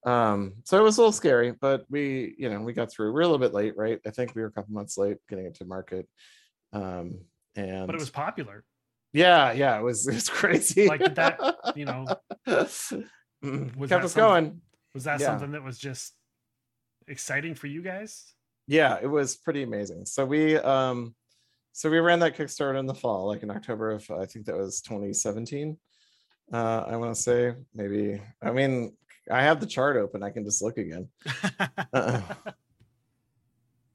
[0.04, 3.12] um so it was a little scary but we you know we got through.
[3.12, 4.00] We're a little bit late right?
[4.06, 6.06] I think we were a couple months late getting it to market.
[6.72, 7.20] Um
[7.56, 8.64] and But it was popular.
[9.12, 10.86] yeah yeah it was it was crazy.
[10.88, 11.38] Like, that,
[11.76, 12.06] you know,
[12.46, 14.60] was kept that us going.
[14.94, 15.26] Was that Yeah.
[15.26, 16.14] something that was just
[17.08, 18.32] exciting for you guys?
[18.66, 20.06] yeah it was pretty amazing.
[20.06, 21.14] So we um
[21.72, 24.56] so we ran that kickstarter in the fall like in october of i think that
[24.56, 25.76] was 2017
[26.52, 28.96] uh i want to say maybe i mean
[29.30, 31.08] i have the chart open i can just look again
[31.92, 32.22] Uh-uh.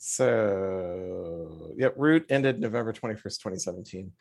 [0.01, 4.11] So, yep, root ended November 21st, 2017.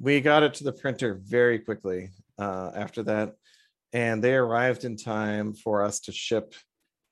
[0.00, 3.34] We got it to the printer very quickly uh, after that,
[3.92, 6.54] and they arrived in time for us to ship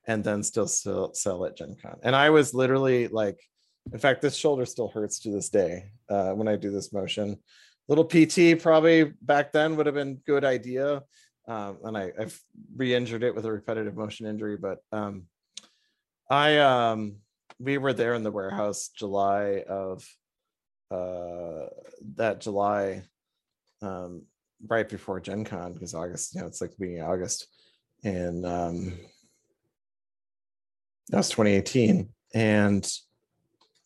[0.09, 1.99] and then still sell, sell at Gen Con.
[2.03, 3.39] And I was literally like,
[3.93, 7.39] in fact, this shoulder still hurts to this day uh, when I do this motion.
[7.89, 11.03] Little PT probably back then would have been good idea.
[11.49, 12.41] Um, and I, I've
[12.75, 15.27] re-injured it with a repetitive motion injury, but um,
[16.31, 17.17] I um
[17.59, 20.05] we were there in the warehouse July of
[20.91, 21.67] uh
[22.17, 23.05] that July
[23.83, 24.23] um
[24.67, 27.47] right before Gen Con because August, you know, it's like the beginning of August.
[28.05, 28.99] And um
[31.09, 32.09] that was 2018.
[32.35, 32.93] And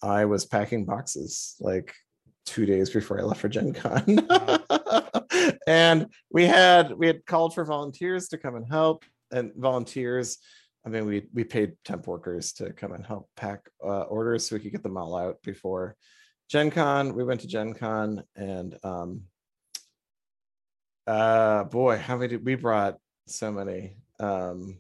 [0.03, 1.95] I was packing boxes like
[2.47, 4.27] two days before I left for Gen Con.
[5.67, 10.39] and we had we had called for volunteers to come and help and volunteers
[10.85, 14.57] I mean, we we paid temp workers to come and help pack uh, orders so
[14.57, 15.97] we could get them all out before
[16.49, 17.15] Gen Con.
[17.15, 19.23] We went to Gen Con and um
[21.07, 22.97] uh boy, how many did we brought
[23.27, 24.79] so many um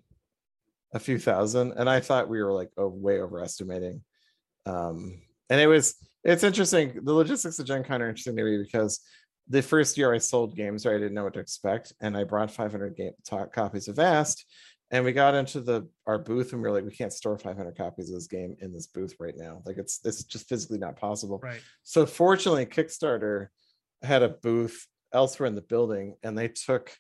[0.93, 4.03] a few thousand and I thought we were like oh, way overestimating.
[4.65, 7.01] Um and it was it's interesting.
[7.03, 9.01] The logistics of Gen Con are interesting to me because
[9.51, 12.25] the first year I sold games, right, I didn't know what to expect, and I
[12.25, 13.13] brought 500 game
[13.53, 14.47] copies of Vast,
[14.93, 17.77] and we got into the our booth, and we were like, we can't store 500
[17.77, 19.61] copies of this game in this booth right now.
[19.67, 21.41] Like it's it's just physically not possible.
[21.43, 21.61] right.
[21.83, 23.49] So fortunately, Kickstarter
[24.03, 26.93] had a booth elsewhere in the building, and they took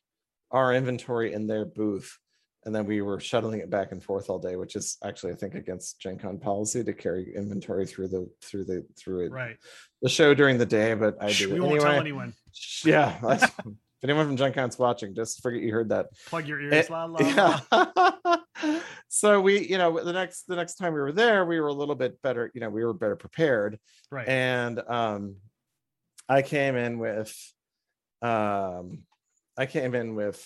[0.50, 2.18] our inventory in their booth,
[2.64, 5.36] and then we were shuttling it back and forth all day, which is actually I
[5.36, 9.56] think against Gen Con policy to carry inventory through the through the through it, Right.
[10.02, 10.94] the show during the day.
[10.94, 12.34] But I do we it won't tell anyone.
[12.84, 13.18] Yeah.
[13.32, 16.08] if anyone from Gen Con's watching, just forget you heard that.
[16.26, 16.74] Plug your ears.
[16.86, 18.36] It- la, la, la.
[19.08, 21.72] so we, you know, the next the next time we were there, we were a
[21.72, 23.78] little bit better, you know, we were better prepared.
[24.10, 24.28] Right.
[24.28, 25.36] And um
[26.28, 27.34] I came in with
[28.22, 29.04] um
[29.56, 30.44] I came in with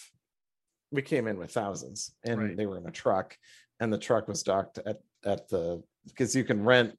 [0.95, 2.57] we came in with thousands and Right.
[2.57, 3.37] they were in a truck
[3.81, 6.97] and the truck was docked at at the because you can rent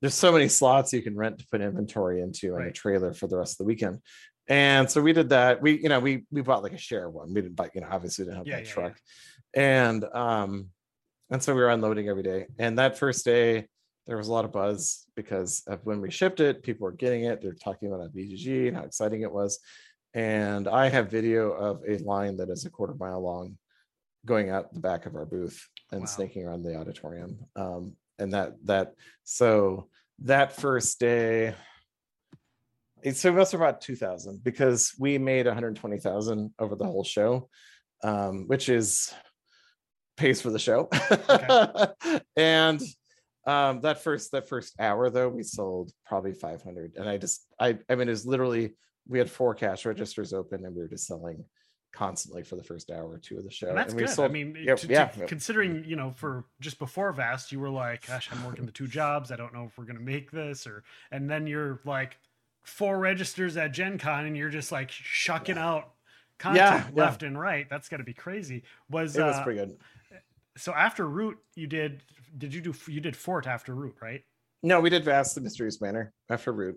[0.00, 3.26] there's so many slots you can rent to put inventory into in a trailer for
[3.26, 4.00] the rest of the weekend.
[4.48, 5.60] And so we did that.
[5.60, 7.34] We, you know, we we bought like a share one.
[7.34, 8.74] We didn't buy, you know, obviously didn't have Yeah, that yeah, yeah.
[8.74, 8.96] truck.
[9.54, 10.68] And um,
[11.30, 12.46] and so we were unloading every day.
[12.58, 13.66] And that first day,
[14.06, 17.24] there was a lot of buzz because of when we shipped it, people were getting
[17.24, 17.42] it.
[17.42, 19.58] They're talking about BGG and how exciting it was.
[20.14, 23.58] And I have video of a line that is a quarter mile long
[24.26, 26.06] going out the back of our booth and Wow.
[26.06, 27.38] snaking around the auditorium.
[27.56, 28.94] Um, and that that
[29.24, 29.88] so
[30.20, 31.54] that first day
[33.02, 37.48] it's so we must have about 2000 because we made 120,000 over the whole show
[38.02, 39.14] um which is
[40.16, 40.88] pays for the show
[42.36, 42.80] and
[43.46, 47.78] um that first that first hour though we sold probably 500 and i just i
[47.88, 48.74] i mean it's literally
[49.08, 51.44] we had four cash registers open and we were just selling
[51.92, 54.10] constantly for the first hour or two of the show And that's we good.
[54.10, 57.60] sold I mean, Yep, to- to- yeah, considering you know, for just before Vast, you
[57.60, 59.32] were like, "Gosh, I'm working the two jobs.
[59.32, 62.18] I don't know if we're gonna make this," or and then you're like
[62.62, 65.92] four registers at Gen Con, and you're just like shucking out
[66.38, 67.02] content Yeah, yeah.
[67.04, 67.66] left and right.
[67.70, 68.62] That's got to be crazy.
[68.90, 69.78] Was, it was uh, pretty good
[70.56, 72.02] so after Root, you did?
[72.36, 72.74] Did you do?
[72.88, 74.22] You did Fort after Root, right?
[74.64, 76.76] no we did vast the mysterious manor after root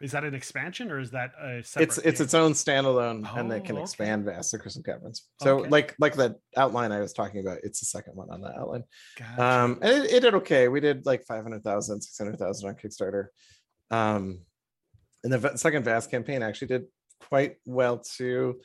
[0.00, 1.84] Is that an expansion or is that a separate?
[1.88, 2.24] it's it's game?
[2.24, 3.82] its own standalone and they Oh, can okay.
[3.82, 5.70] expand vast the crystal caverns so Okay.
[5.70, 8.84] like like that outline i was talking about it's the second one on that outline
[9.16, 9.42] Gotcha.
[9.42, 13.26] um and it, it did okay we did like 500000 600000 on kickstarter
[13.90, 14.40] um
[15.24, 16.84] and the second vast campaign actually did
[17.20, 18.60] quite well too.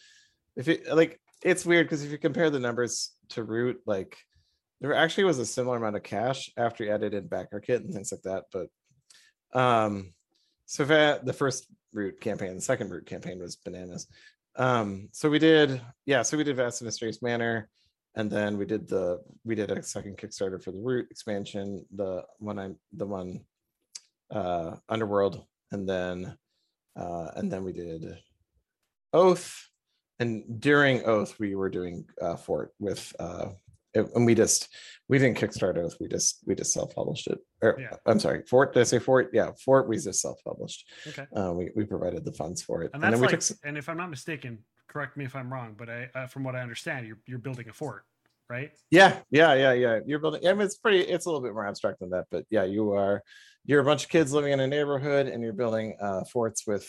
[0.56, 4.16] If it like it's weird because if you compare the numbers to Root, like
[4.82, 8.12] there actually was a similar amount of cash after you added in BackerKit and things
[8.12, 8.44] like that.
[8.52, 10.14] But um
[10.72, 14.08] so that the first Root campaign, the second Root campaign was bananas.
[14.56, 17.68] Um, so we did, yeah, so we did Vast and Mysterious Manor,
[18.16, 22.24] and then we did the we did a second Kickstarter for the Root expansion, the
[22.40, 23.42] one I the one
[24.34, 25.44] uh Underworld,
[25.74, 26.38] and then
[26.96, 28.18] uh and then we did
[29.12, 29.68] Oath,
[30.20, 33.50] and during Oath we were doing uh Fort with uh
[33.94, 34.68] it- and we just
[35.10, 37.40] we didn't kickstart Oath, we just we just self-published it.
[37.62, 37.96] Or, Yeah.
[38.06, 39.30] I'm sorry, Fort, did I say Fort?
[39.34, 40.90] Yeah, Fort we just self-published.
[41.08, 41.26] Okay.
[41.36, 42.92] Uh we, we provided the funds for it.
[42.94, 45.36] And And, that's then we like, took and if I'm not mistaken, correct me if
[45.36, 48.04] I'm wrong, but I, uh, from what I understand, you're you're building a fort,
[48.50, 48.72] right?
[48.90, 50.00] Yeah, yeah, yeah, yeah.
[50.06, 50.46] You're building.
[50.48, 51.00] I mean, it's pretty.
[51.02, 53.24] It's a little bit more abstract than that, but yeah, you are.
[53.66, 56.86] You're a bunch of kids living in a neighborhood, and you're building uh, forts with.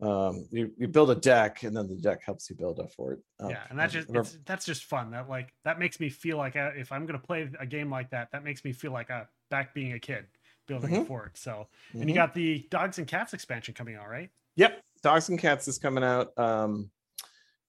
[0.00, 3.20] Um, you you build a deck, and then the deck helps you build a fort.
[3.40, 3.50] up.
[3.50, 5.10] yeah, and that's just that's just fun.
[5.10, 8.10] That like that makes me feel like I, if I'm gonna play a game like
[8.10, 10.26] that, that makes me feel like I back being a kid
[10.66, 11.06] building a Mhm.
[11.06, 11.38] fort.
[11.38, 12.14] So, and you Mhm.
[12.14, 14.30] got the dogs and cats expansion coming out, right?
[14.56, 16.90] Yep, Dogs and Cats is coming out um,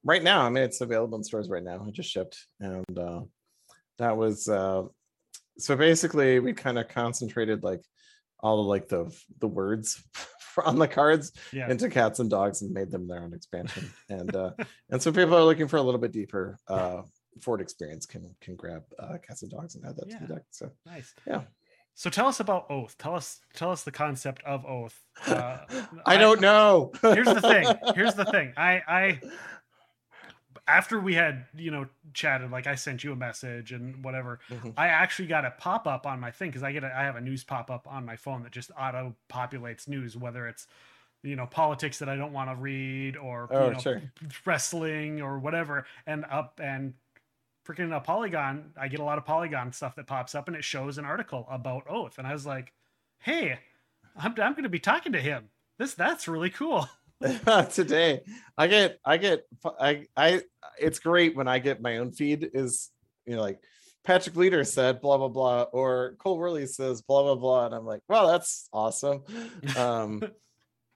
[0.04, 0.42] right now.
[0.42, 1.86] I mean, it's available in stores right now.
[1.88, 3.22] It just shipped, and uh,
[4.00, 4.84] that was uh,
[5.58, 7.84] so basically we kind of concentrated like
[8.40, 10.04] all of like the the words
[10.66, 11.70] on the cards Yeah.
[11.70, 13.90] into cats and dogs and made them their own expansion.
[14.10, 14.52] and uh,
[14.90, 17.02] and so people are looking for a little bit deeper uh,
[17.42, 20.44] Fort experience can can grab uh, cats and dogs and add that to the deck.
[20.52, 21.14] So Nice.
[21.28, 21.42] Yeah.
[21.94, 22.96] So tell us about Oath.
[23.00, 25.00] Tell us tell us the concept of Oath.
[25.26, 25.58] Uh,
[26.06, 26.92] I don't know.
[27.02, 27.68] here's the thing.
[27.96, 28.54] Here's the thing.
[28.58, 29.22] I I
[30.68, 34.40] after we had you know chatted, like I sent you a message and whatever.
[34.50, 34.74] Mhm.
[34.78, 37.16] I actually got a pop up on my thing because I get a, I have
[37.16, 40.68] a news pop up on my phone that just auto populates news, whether it's
[41.24, 44.02] you know politics that I don't want to read or Oh, you know, sure.
[44.46, 46.94] wrestling or whatever, and up and
[47.68, 48.74] freaking a Polygon.
[48.78, 51.46] I get a lot of Polygon stuff that pops up, and it shows an article
[51.50, 52.74] about Oath, and I was like,
[53.20, 53.60] hey,
[54.16, 55.50] I'm I'm going to be talking to him.
[55.78, 56.88] This that's really cool.
[57.72, 58.22] today.
[58.58, 59.44] I get i get
[59.80, 60.42] i i
[60.80, 62.90] it's great when i get my own feed is
[63.26, 63.60] you know like
[64.04, 67.86] Patrick Leder said blah blah blah or Cole Wehrle says blah blah blah and i'm
[67.86, 69.24] like well that's awesome.
[69.78, 70.22] Um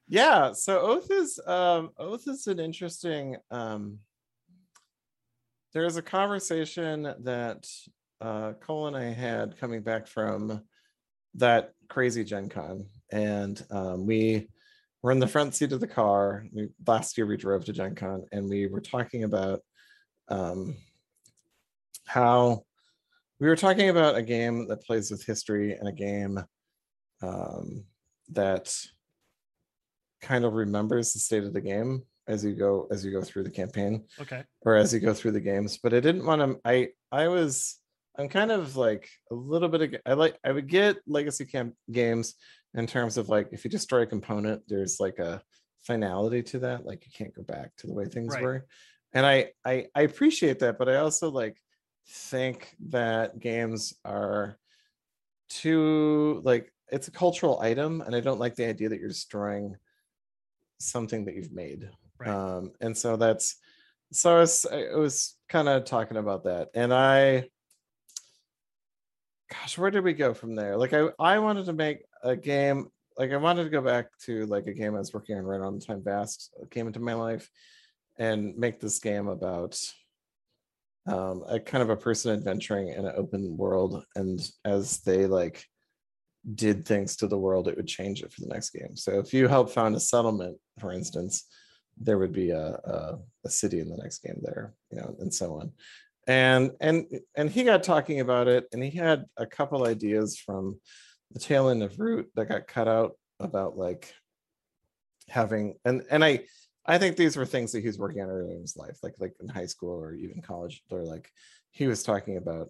[0.08, 4.00] yeah so oath is um oath is an interesting um
[5.74, 7.66] there's a conversation that
[8.20, 10.62] uh cole and i had coming back from
[11.36, 14.50] that crazy gen con and um we
[15.02, 16.46] we're in the front seat of the car.
[16.54, 19.62] We, last year we drove to Gen Con and we were talking about
[20.30, 20.76] um,
[22.06, 22.64] how
[23.40, 26.40] we were talking about a game that plays with history and a game
[27.24, 27.86] um,
[28.30, 28.74] that
[30.22, 33.44] kind of remembers the state of the game as you go as you go through
[33.44, 34.44] the campaign Okay.
[34.62, 37.80] or as you go through the games but i didn't want to i i was
[38.20, 41.74] i'm kind of like a little bit of i like i would get legacy camp
[41.92, 42.36] games
[42.76, 45.42] in terms of like if you destroy a component there's like a
[45.84, 48.44] finality to that like you can't go back to the way things Right.
[48.44, 48.66] were
[49.14, 51.58] and I, I i appreciate that but i also like
[52.08, 54.58] think that games are
[55.50, 59.76] too like it's a cultural item and i don't like the idea that you're destroying
[60.80, 62.30] something that you've made Right.
[62.30, 63.56] um and so that's
[64.12, 67.50] so i was, I was kind of talking about that and i
[69.52, 70.78] gosh where did we go from there?
[70.78, 72.88] Like i i wanted to make a game
[73.18, 75.62] like i wanted to go back to like a game i was working on right
[75.62, 77.50] on the time vast came into my life
[78.18, 79.78] and make this game about
[81.08, 85.66] um a kind of a person adventuring in an open world and as they like
[86.56, 88.96] did things to the world it would change it for the next game.
[88.96, 91.46] So if you help found a settlement for instance
[91.98, 95.34] there would be a, a, a city in the next game there you know and
[95.34, 95.72] so on
[96.28, 97.06] and and
[97.36, 100.80] and he got talking about it and he had a couple ideas from
[101.32, 104.14] the tail end of root that got cut out about like
[105.30, 106.40] having and and i
[106.86, 109.16] i think these were things that he was working on early in his life like
[109.20, 111.30] like in high school or even college or like
[111.72, 112.70] he was talking about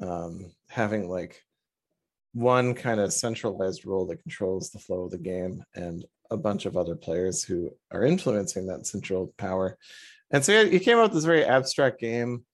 [0.00, 1.40] um having like
[2.34, 6.64] one kind of centralized role that controls the flow of the game and a bunch
[6.64, 9.76] of other players who are influencing that central power.
[10.30, 12.44] And so he came up with this very abstract game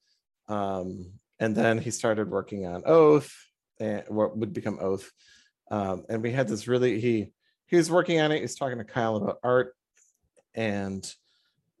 [0.49, 3.31] um, and then he started working on oath
[3.79, 5.09] and what would become oath.
[5.71, 7.31] Um, and we had this really he
[7.67, 8.41] he was working on it.
[8.41, 9.75] He's talking to kyle about art.
[10.55, 11.09] And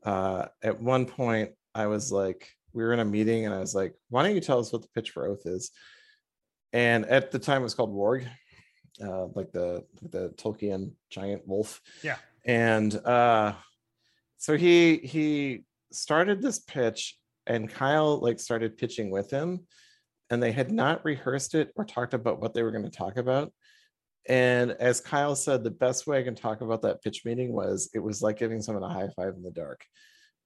[0.03, 3.75] uh, at one point i was like we were in a meeting and i was
[3.75, 5.71] like why don't you tell us what the pitch for oath is?
[6.71, 8.25] And at the time it was called warg
[9.03, 11.81] uh, like the the tolkien giant wolf.
[12.03, 12.17] Yeah.
[12.45, 13.53] and uh
[14.37, 17.18] so he he started this pitch
[17.49, 19.65] and Kyle like started pitching with him
[20.29, 23.17] and they had not rehearsed it or talked about what they were going to talk
[23.17, 23.51] about.
[24.27, 27.89] And as Kyle said, the best way I can talk about that pitch meeting was
[27.95, 29.83] it was like giving someone a high five in the dark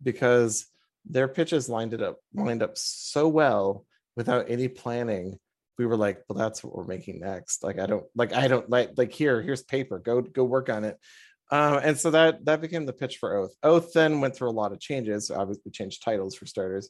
[0.01, 0.68] because
[1.06, 3.86] their pitches lined it up lined up so well
[4.16, 5.38] without any planning.
[5.78, 7.62] We were like well that's what we're making next.
[7.62, 9.99] Like i don't like i don't like like here here's paper.
[9.99, 10.97] Go go work on it
[11.51, 13.55] um, and so that that became the pitch for oath.
[13.63, 15.29] Oath then went through a lot of changes.
[15.29, 16.89] Obviously changed titles for starters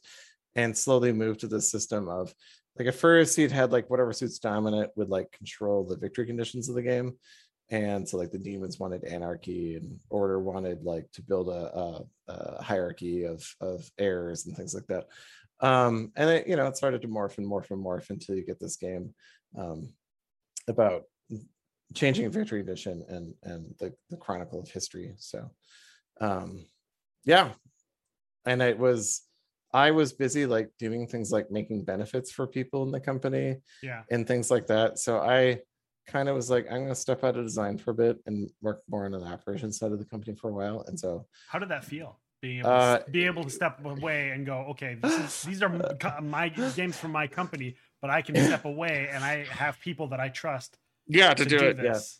[0.54, 2.34] and slowly moved to the system of
[2.78, 6.68] like at first he'd had like whatever suits dominant would like control the victory conditions
[6.68, 7.16] of the game.
[7.70, 12.04] And so like the demons wanted anarchy and order wanted like to build a, a,
[12.28, 15.06] a hierarchy of of heirs and things like that.
[15.60, 18.44] Um and it you know it started to morph and morph and morph until you
[18.44, 19.14] get this game
[19.56, 19.92] um
[20.68, 21.04] about
[21.92, 25.50] changing victory edition and and the, the chronicle of history so
[26.20, 26.64] um
[27.24, 27.50] yeah
[28.46, 29.22] and it was
[29.72, 34.02] i was busy like doing things like making benefits for people in the company Yeah.
[34.10, 35.60] and things like that so i
[36.06, 38.50] kind of was like i'm going to step out of design for a bit and
[38.60, 41.58] work more on the operations side of the company for a while and so How
[41.58, 42.20] did that feel?
[42.42, 45.62] Being able, Uh, to, be able to step away and go, okay, this is, these
[45.62, 45.70] are
[46.22, 50.20] my games from my company, but I can step away and I have people that
[50.20, 50.76] I trust
[51.06, 51.76] yeah to, do, it.
[51.76, 52.18] this.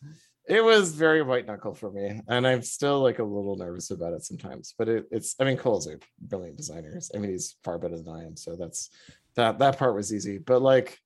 [0.49, 4.13] it was very white knuckle for me and i'm still like a little nervous about
[4.13, 7.79] it sometimes but it, it's i mean cole's a brilliant designer i mean he's far
[7.79, 8.91] better than i am so that's
[9.37, 10.99] that that part was easy but like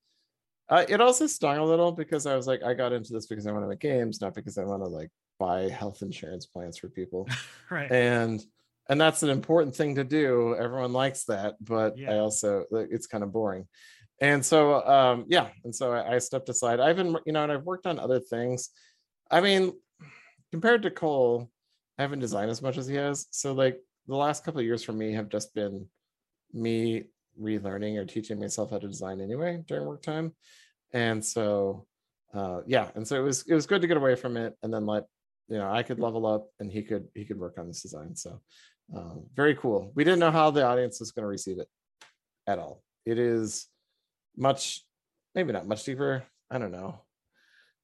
[0.70, 3.46] uh, it also stung a little because i was like i got into this because
[3.46, 6.76] i want to make games not because i want to like buy health insurance plans
[6.76, 7.28] for people
[7.70, 7.90] Right.
[7.90, 8.44] and
[8.90, 13.06] and that's an important thing to do everyone likes that but i also like, it's
[13.06, 13.66] kind of boring
[14.20, 16.80] and so um yeah and so I, I stepped aside.
[16.80, 18.70] I've been you know and i've worked on other things.
[19.30, 19.72] I mean
[20.50, 21.50] compared to cole
[21.98, 23.26] i haven't designed as much as he has.
[23.30, 25.86] So like the last couple of years for me have just been
[26.52, 27.04] me
[27.40, 30.34] relearning or teaching myself how to design anyway during work time.
[30.92, 31.86] And so
[32.34, 34.72] uh yeah and so it was it was good to get away from it and
[34.72, 35.04] then let
[35.48, 38.14] you know i could level up and he could he could work on this design.
[38.16, 38.40] So
[38.94, 39.92] um, very cool.
[39.94, 41.68] We didn't know how the audience was going to receive it
[42.46, 42.82] at all.
[43.04, 43.66] It is
[44.38, 44.82] much
[45.34, 46.24] maybe not much deeper.
[46.50, 47.02] I don't know.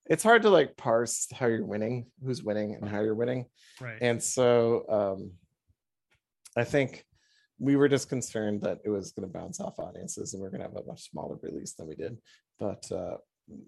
[0.07, 3.47] It's hard to like parse how you're winning who's winning and how you're winning.
[3.81, 3.99] Right.
[4.01, 5.33] and so um
[6.57, 7.05] i think
[7.59, 10.61] we were just concerned that it was going to bounce off audiences and we're going
[10.61, 12.19] to have a much smaller release than we did.
[12.59, 13.17] But uh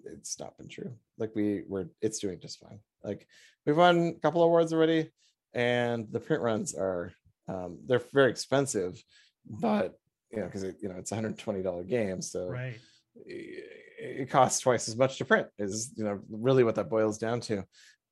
[0.05, 0.93] it's not been true.
[1.17, 2.79] Like we were it's doing just fine.
[3.03, 3.27] Like
[3.65, 5.11] we've won a couple awards already
[5.53, 7.11] and the print runs are
[7.47, 9.01] um they're very expensive
[9.49, 9.93] but
[10.31, 12.77] you know because it, you know it's a 120 dollar game so right.
[13.25, 17.17] it it costs twice as much to print is you know really what that boils
[17.17, 17.63] down to.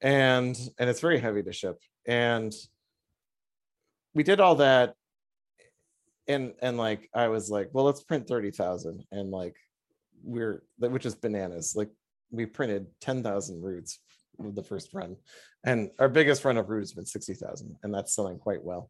[0.01, 1.79] And and it's very heavy to ship.
[2.07, 2.53] And
[4.13, 4.95] we did all that
[6.27, 9.55] and and like i was like well let's print 30,000 and like
[10.23, 11.75] we're which is bananas.
[11.75, 11.89] Like
[12.31, 13.99] we printed 10,000 roots
[14.37, 15.17] with the first run
[15.63, 18.89] and our biggest run of root has been 60,000 and that's selling quite well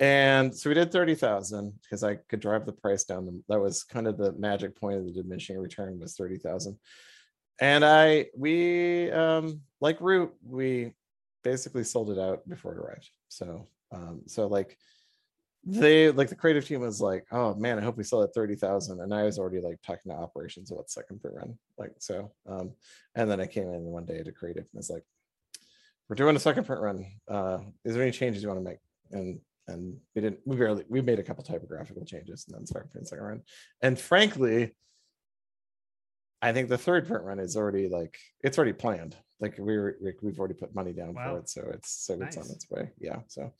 [0.00, 3.44] and so we did 30,000 because I could drive the price down.
[3.48, 6.76] That was kind of the magic point of the diminishing return was 30,000.
[7.60, 10.92] And I, we, um, like Root, we
[11.44, 13.08] basically sold it out before it arrived.
[13.28, 14.76] So, um, so like
[15.62, 19.00] they, like the creative team was like, oh man, I hope we sell at 30,000.
[19.00, 21.56] And I was already like talking to operations about second per run.
[21.78, 22.72] Like, so, um,
[23.14, 25.04] and then I came in one day to creative and was like,
[26.08, 27.06] we're doing a second print run.
[27.28, 28.78] Uh, is there any changes you want to make?
[29.12, 32.90] And and we didn't we barely we made a couple typographical changes and then started
[32.92, 33.40] print second run
[33.82, 34.74] and frankly
[36.42, 39.16] i think the third print run is already like it's already planned.
[39.40, 41.32] Like we were we've already put money down Wow.
[41.34, 42.90] for it so it's so it's on its way.
[42.98, 43.52] Yeah so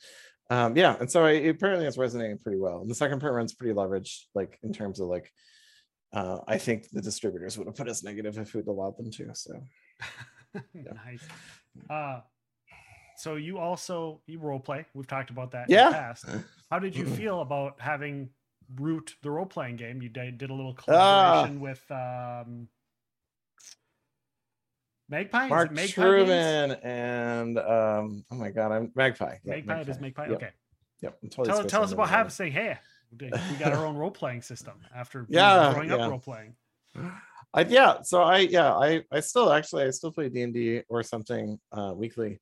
[0.50, 2.80] um yeah and so I, apparently it's resonating pretty well.
[2.80, 5.30] And the second print run's pretty leveraged like in terms of like
[6.12, 9.34] uh i think the distributors would have put us negative if we'd allowed them to
[9.34, 9.62] so.
[10.74, 11.26] Nice.
[11.90, 12.20] Uh,
[13.16, 14.86] so you also you role play.
[14.94, 15.86] We've talked about that Yeah.
[15.86, 16.24] in the past.
[16.70, 18.30] How did you feel about having
[18.76, 20.02] Root the role playing game?
[20.02, 22.68] You did, did a little collaboration with um,
[25.08, 25.48] Magpie.
[25.48, 25.92] Mark Magpie Games?
[25.92, 29.90] truman and um oh my god i'm magpie Yeah, Magpie.
[29.90, 30.28] is Magpie.
[30.28, 30.36] Yep.
[30.36, 30.50] Okay.
[31.02, 31.18] Yep.
[31.22, 32.78] I'm totally Tell, tell us about having saying, hey,
[33.20, 35.96] we got our own role playing system after Yeah, growing yeah.
[35.96, 36.54] up role playing.
[37.52, 41.58] I yeah, so I yeah, I I still actually I still play D&D or something
[41.72, 42.40] uh weekly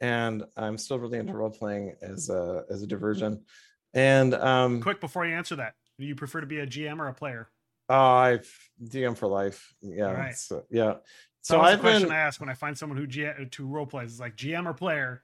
[0.00, 3.44] and I'm still really into role playing as a as a diversion.
[3.94, 7.08] And um Quick before you answer that, do you prefer to be a GM or
[7.08, 7.48] a player?
[7.90, 9.72] oh, I've DM for life.
[9.80, 10.08] Yeah.
[10.08, 10.36] Alright.
[10.36, 10.94] So yeah.
[11.40, 13.06] So So that was I've the question been I ask when I find someone who
[13.06, 15.22] G- to role plays is like GM or player.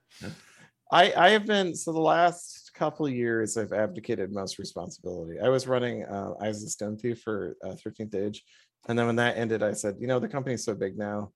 [0.90, 5.38] I I have been so the last couple of years I've abdicated most responsibility.
[5.40, 8.44] I was running uh, Eyes of the Stone Thief for uh, 13th Age,
[8.88, 11.32] and then when that ended, I said, you know, the company's so big now,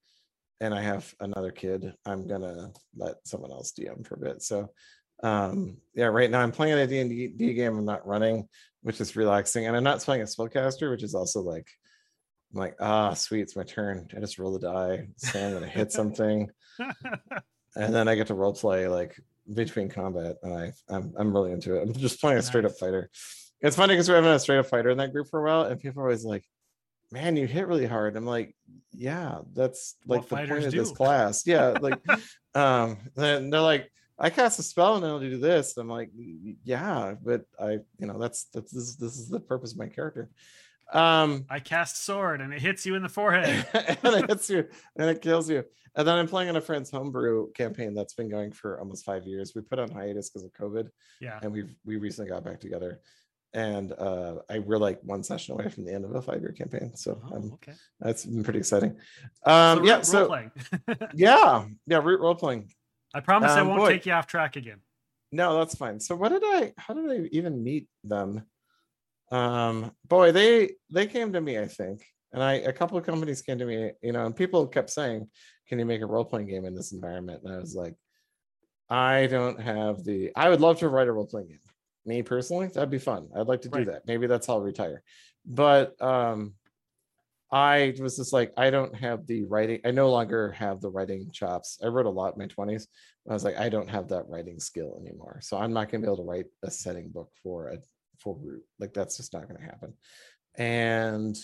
[0.61, 1.93] and I have another kid.
[2.05, 4.43] I'm gonna let someone else DM for a bit.
[4.43, 4.71] So,
[5.23, 7.77] um, yeah, right now I'm playing a D and D game.
[7.77, 8.49] I'm not running,
[8.83, 11.69] which is relaxing, and I'm not playing a spellcaster, which is also like,
[12.53, 14.09] I'm like, ah, sweet, it's my turn.
[14.17, 16.51] I just roll the die, say I'm gonna hit something,
[17.77, 19.19] and then I get to role play like
[19.53, 21.83] between combat, and I I'm I'm really into it.
[21.83, 23.11] I'm just playing a straight up fighter.
[23.61, 25.45] It's funny because we haven't had a straight up fighter in that group for a
[25.45, 26.45] while, and people are always like,
[27.11, 28.55] "Man, you hit really hard." I'm like,
[28.93, 32.01] "Yeah, that's like What the point of this class." Yeah, like,
[32.55, 36.11] um, then they're like, "I cast a spell and it'll do this." I'm like,
[36.65, 40.31] "Yeah, but I, you know, that's that's this, this is the purpose of my character."
[40.93, 43.67] Um, I cast sword and it hits you in the forehead.
[44.03, 45.65] and it hits you and it kills you.
[45.95, 49.27] And then I'm playing on a friend's homebrew campaign that's been going for almost five
[49.27, 49.53] years.
[49.55, 50.89] We put on hiatus because of COVID,
[51.21, 51.41] Yeah.
[51.43, 53.01] and we've we recently got back together.
[53.55, 56.53] And uh, I we're like one session away from the end of a five year
[56.53, 57.73] campaign, so Oh, um, okay.
[57.99, 58.97] that's been pretty exciting.
[59.45, 60.51] Um, So yeah, role so playing.
[61.15, 62.71] yeah, yeah, root role playing.
[63.15, 63.89] I promise I Um, won't boy.
[63.89, 64.81] take you off track again.
[65.33, 65.99] No, that's fine.
[65.99, 68.45] So what did I how did I even meet them?
[69.31, 72.05] Um boy, they they came to me, I think.
[72.33, 75.29] And I a couple of companies came to me, you know, and people kept saying,
[75.69, 77.43] Can you make a role-playing game in this environment?
[77.45, 77.95] And I was like,
[78.91, 81.61] I don't have the I would love to write a role-playing game.
[82.07, 83.29] Me personally, that'd be fun.
[83.37, 83.87] I'd like to do Right.
[83.87, 84.07] that.
[84.07, 85.03] Maybe that's how I'll retire.
[85.45, 86.55] But um
[87.51, 89.81] I was just like, I don't have the writing.
[89.85, 91.79] I no longer have the writing chops.
[91.83, 92.87] I wrote a lot in my 20s.
[93.29, 95.39] I was like, I don't have that writing skill anymore.
[95.41, 97.79] So I'm not going to be able to write a setting book for a
[98.19, 98.65] for root.
[98.79, 99.95] Like that's just not going to happen.
[100.57, 101.37] And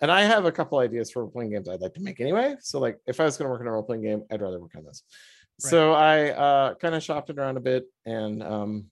[0.00, 2.56] and I have a couple ideas for role playing games I'd like to make anyway.
[2.60, 4.60] So like if I was going to work on a role playing game, I'd rather
[4.60, 5.02] work on this.
[5.64, 5.70] Right.
[5.70, 8.86] So I uh, kind of shopped it around a bit and um,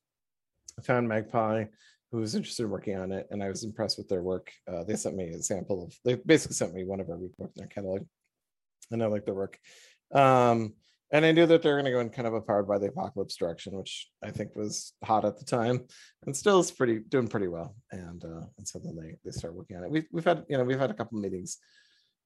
[0.81, 1.65] found Magpie,
[2.11, 4.51] who was interested in working on it, and I was impressed with their work.
[4.67, 5.95] Uh, they sent me a sample of.
[6.05, 8.07] They basically sent me one of every book in their catalog,
[8.91, 9.59] and I like their work.
[10.13, 10.75] Um,
[11.11, 12.89] and I knew that they're going to go in kind of a powered by the
[12.89, 15.87] apocalypse direction, which I think was hot at the time,
[16.27, 17.75] and still is pretty doing pretty well.
[17.91, 19.91] And uh, and so then they they start working on it.
[19.91, 21.59] We we've had you know we've had a couple meetings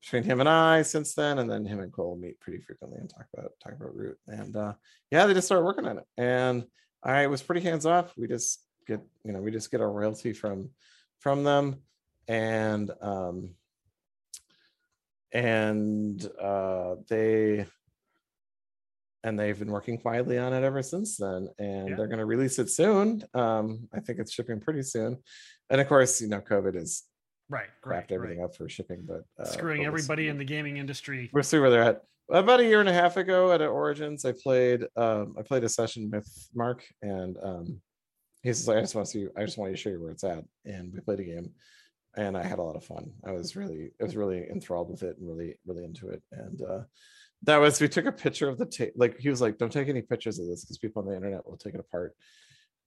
[0.00, 3.08] between him and I since then, and then him and Cole meet pretty frequently and
[3.08, 4.18] talk about talk about Root.
[4.26, 4.72] And uh,
[5.10, 6.64] yeah, they just started working on it, and
[7.02, 8.12] I was pretty hands off.
[8.16, 10.70] We just get you know we just get our royalty from
[11.20, 11.76] from them,
[12.28, 13.50] and um,
[15.32, 17.66] and uh, they
[19.24, 21.94] and they've been working quietly on it ever since then and Yeah.
[21.96, 25.16] they're going to release it soon um i think it's shipping pretty soon
[25.70, 27.04] and of course you know covid has
[27.48, 27.68] Right.
[27.84, 28.12] crapped Right.
[28.12, 28.46] everything right.
[28.46, 31.30] up for shipping but uh, Screwing everybody in the gaming industry.
[31.32, 34.32] we'll see where they're at about a year and a half ago at origins i
[34.32, 37.80] played um i played a session with mark and um
[38.42, 40.10] he's like i just want to see i just want you to show you where
[40.10, 40.44] it's at.
[40.64, 41.50] And we played a game
[42.16, 43.10] and i had a lot of fun.
[43.24, 46.22] I was really i was really enthralled with it and really really into it.
[46.32, 46.80] And uh
[47.44, 49.88] that was we took a picture of the tape like he was like don't take
[49.88, 52.14] any pictures of this because people on the internet will take it apart.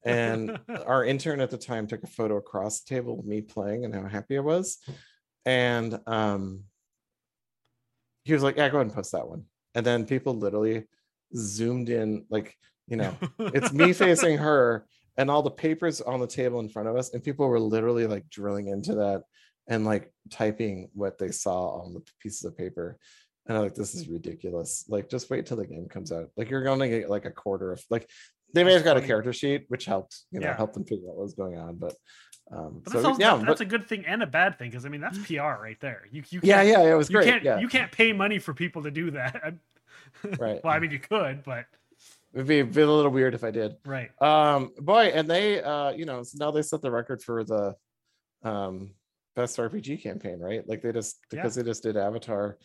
[0.05, 3.86] And our intern at the time took a photo across the table of me playing
[3.86, 4.77] and how happy i was.
[5.45, 6.63] And um
[8.26, 9.45] he was like yeah go ahead and post that one.
[9.73, 10.84] And then people literally
[11.36, 12.55] zoomed in like
[12.88, 14.86] you know it's me facing her
[15.17, 18.05] and all the papers on the table in front of us and people were literally
[18.05, 19.23] like drilling into that
[19.67, 22.97] and like typing what they saw on the pieces of paper.
[23.47, 24.86] And i'm like this is ridiculous.
[24.89, 26.30] Like just wait till the game comes out.
[26.38, 28.09] Like you're going to get like a quarter of like
[28.53, 30.55] they may have got a character sheet which helped you know Yeah.
[30.57, 31.93] help them figure out what was going on but
[32.51, 34.69] um But so that's, also, yeah that's but, a good thing and a bad thing
[34.69, 36.03] because I mean that's PR right there.
[36.11, 38.39] You you yeah can't, yeah it was you great can't yeah you can't pay money
[38.39, 39.55] for people to do that.
[40.39, 40.63] Right.
[40.63, 41.65] well, I mean you could, but
[42.35, 44.09] it'd be, be a little weird if i did right.
[44.21, 47.75] um boy and they uh you know so now they set the record for the
[48.43, 48.91] um
[49.35, 52.57] best rpg campaign right like they just because they just did avatar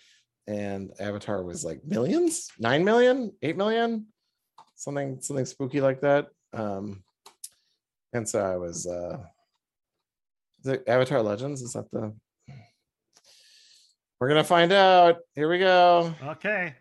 [0.47, 4.07] and avatar was like millions nine million eight million
[4.75, 7.03] something something spooky like that um
[8.13, 9.19] and so i was uh
[10.63, 11.63] the avatar legends?
[11.63, 12.15] Is that the
[14.21, 15.19] we're gonna find out.
[15.35, 16.15] Here we go.
[16.23, 16.75] Okay.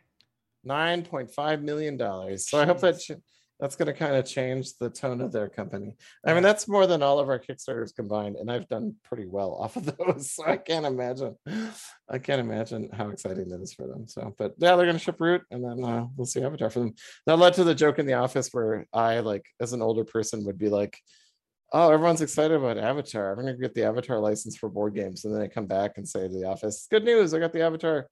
[0.68, 2.50] 9.5 million dollars.
[2.50, 3.12] So i hope that ch-
[3.60, 5.96] that's going to kind of change the tone of their company.
[6.26, 9.54] I mean that's more than all of our kickstarters combined and i've done pretty well
[9.54, 10.32] off of those.
[10.32, 11.36] So i can't imagine
[12.10, 14.08] i can't imagine how exciting that is for them.
[14.08, 16.80] So but yeah they're going to ship root and then uh, we'll see avatar for
[16.80, 16.94] them.
[17.26, 20.46] That led to the joke in the office where i like as an older person
[20.46, 20.98] would be like
[21.74, 25.26] oh everyone's excited about avatar i'm going to get the avatar license for board games
[25.26, 27.62] and then i come back and say to the office good news i got the
[27.62, 28.08] avatar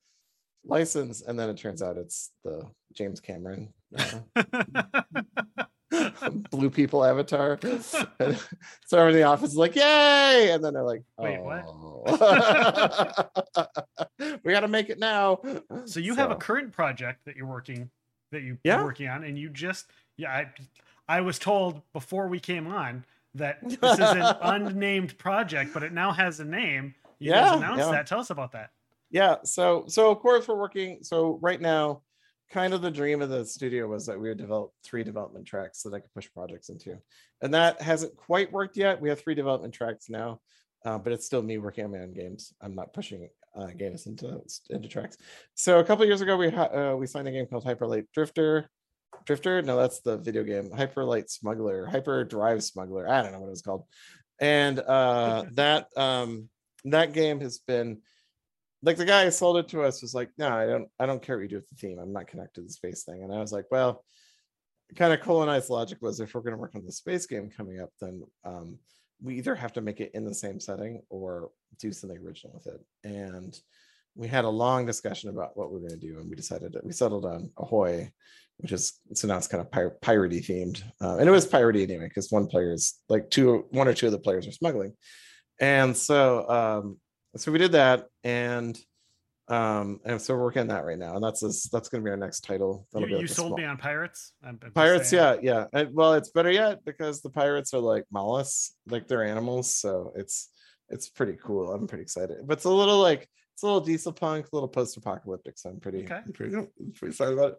[0.66, 4.20] license and then it turns out it's the james cameron uh,
[6.52, 7.58] blue people avatar.
[7.62, 8.06] And so
[8.94, 11.64] everyone in the office is like, "Yay!" And then they're like, Wait, what?
[12.20, 13.32] what?
[14.44, 15.40] we got to make it now.
[15.86, 17.90] So you have a current project that you're working
[18.32, 18.84] that you Yeah.
[18.84, 19.88] working on, and you just
[20.18, 20.48] yeah, I
[21.08, 23.06] I was told before we came on
[23.36, 26.96] that this is an unnamed project, but it now has a name.
[27.20, 27.92] You Yeah, guys announced yeah.
[27.92, 28.08] that.
[28.08, 28.70] Tell us about that.
[29.10, 32.02] yeah so so of course we're working so right now
[32.52, 35.82] kind of the dream of the studio was that we would develop three development tracks
[35.84, 36.98] that i could push projects into
[37.42, 40.40] and that hasn't quite worked yet we have three development tracks now
[40.86, 44.06] uh, but it's still me working on my own games i'm not pushing uh, games
[44.08, 45.18] into into tracks
[45.56, 48.70] so a couple years ago we ha- uh, we signed a game called hyperlight drifter
[49.28, 53.48] drifter no that's the video game hyperlight smuggler hyper drive smuggler i don't know what
[53.48, 53.84] it was called
[54.40, 56.50] and uh that um
[56.86, 58.00] that game has been
[58.84, 61.22] like the guy who sold it to us was like, no, I don't, I don't
[61.22, 62.00] care what you do with the theme.
[62.00, 63.24] I'm not connected to the space thing.
[63.24, 64.04] And I was like, well,
[64.96, 67.82] kind of colonized logic was if we're going to work on the space game coming
[67.82, 68.78] up, then um,
[69.22, 71.50] we either have to make it in the same setting or
[71.80, 72.82] do something original with it.
[73.04, 73.60] And
[74.16, 76.74] we had a long discussion about what we are going to do, and we decided
[76.74, 78.12] that we settled on Ahoy,
[78.58, 81.84] which is so now it's kind of pir- piratey themed, uh, and it was piratey
[81.84, 84.94] anyway because one player is like two, one or two of the players are smuggling,
[85.60, 86.98] and so um,
[87.36, 88.80] so we did that and
[89.50, 92.06] um and so we're working on that right now and that's this, that's going to
[92.06, 92.86] be our next title.
[92.94, 94.34] You, That'll be you like a sold small- me on pirates.
[94.44, 95.66] I'm, I'm pirates yeah yeah.
[95.72, 100.12] And- well it's better yet because the pirates are like mollusks like they're animals so
[100.18, 100.50] it's
[100.90, 101.72] it's pretty cool.
[101.72, 102.38] I'm pretty excited.
[102.46, 105.80] But it's a little like it's a little diesel punk a little post-apocalyptic so i'm
[105.80, 106.20] pretty Okay.
[106.26, 106.52] I'm pretty,
[106.96, 107.58] pretty excited about it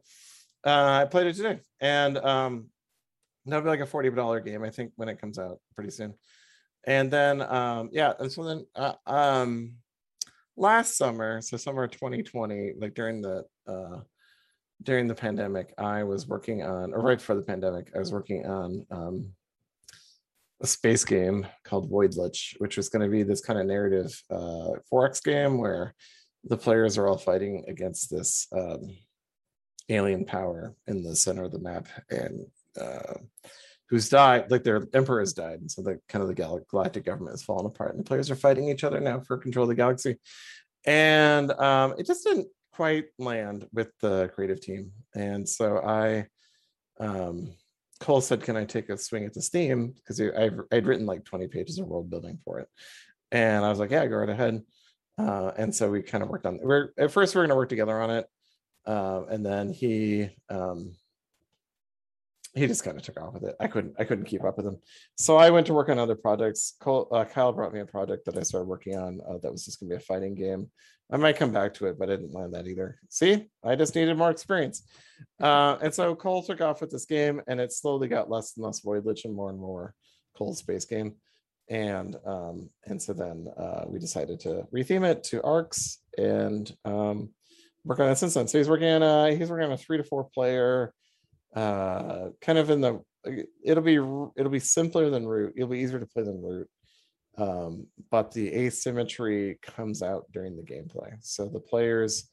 [0.65, 2.69] uh i played it today and um
[3.47, 6.15] that'll be like a 40 dollar game i think when it comes out pretty soon.
[6.85, 9.75] And then um yeah and so then uh, um
[10.57, 14.01] last summer so summer 2020 like during the uh
[14.83, 18.47] during the pandemic i was working on or right before the pandemic i was working
[18.47, 19.31] on um
[20.63, 24.71] a space game called voidlich which was going to be this kind of narrative uh
[24.93, 25.95] 4x game where
[26.45, 28.97] the players are all fighting against this um
[29.89, 32.47] alien power in the center of the map and
[32.81, 33.15] uh
[33.89, 35.61] who's died like their emperor has died.
[35.61, 38.31] And so the kind of the gal- galactic government has fallen apart and the players
[38.31, 40.17] are fighting each other now for control of the galaxy.
[40.87, 44.93] And um it just didn't quite land with the creative team.
[45.15, 46.27] And so i
[47.01, 47.55] um
[48.01, 51.25] cole said can i take a swing at this theme because I've, i'd written like
[51.25, 52.69] 20 pages of world building for it.
[53.33, 54.63] And i was like yeah go right ahead.
[55.17, 57.57] Uh, and so we kind of worked on we're at first we are going to
[57.57, 58.27] work together on it
[58.87, 60.95] um, and then he um,
[62.55, 63.57] he just kind of took off with it.
[63.61, 64.79] I couldn't I couldn't keep up with him,
[65.17, 66.75] so I went to work on other projects.
[66.81, 69.65] Cole, uh, Kyle brought me a project that I started working on uh, that was
[69.65, 70.71] just gonna be a fighting game.
[71.11, 72.99] I might come back to it, but I didn't land that either.
[73.09, 74.83] See, I just needed more experience,
[75.41, 78.65] uh, and so Cole took off with this game, and it slowly got less and
[78.65, 79.95] less Voidlich and more and more
[80.37, 81.15] Cole's space game,
[81.69, 87.31] and um, and so then uh, we decided to retheme it to arcs and um,
[87.85, 88.49] work on it since then.
[88.49, 90.93] So he's working on a he's working on a three to four player,
[91.55, 93.01] uh, kind of in the.
[93.65, 95.55] It'll be it'll be simpler than root.
[95.57, 96.69] It'll be easier to play than root,
[97.37, 101.13] um, but the asymmetry comes out during the gameplay.
[101.21, 102.31] So the players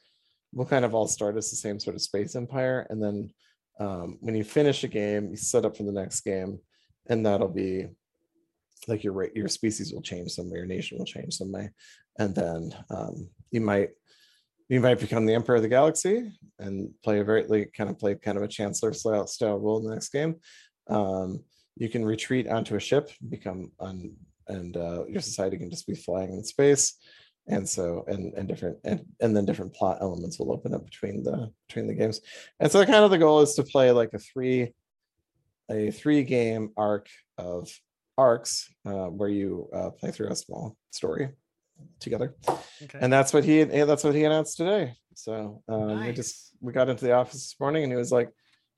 [0.53, 3.31] will kind of all start as the same sort of space empire, and then
[3.79, 6.59] um, when you finish a game, you set up for the next game,
[7.07, 7.87] and that'll be
[8.87, 11.69] like your your species will change some way, your nation will change some way,
[12.19, 13.89] and then um, you might
[14.69, 17.99] you might become the emperor of the galaxy and play a very like, kind of
[17.99, 20.35] play kind of a chancellor style, style role in the next game.
[20.87, 21.43] Um,
[21.75, 24.13] you can retreat onto a ship, become on,
[24.47, 26.97] and uh, your society can just be flying in space.
[27.47, 31.21] And so, and and different, and and then different plot elements will open up between
[31.21, 32.21] the between the games.
[32.59, 34.73] And so, kind of the goal is to play like a three,
[35.69, 37.07] a three game arc
[37.37, 37.69] of
[38.17, 41.29] arcs uh, where you uh, play through a small story
[41.99, 42.35] together
[42.83, 42.99] Okay.
[43.01, 46.71] and that's what he and that's what he announced today so um we just we
[46.73, 48.29] got into the office this morning and he was like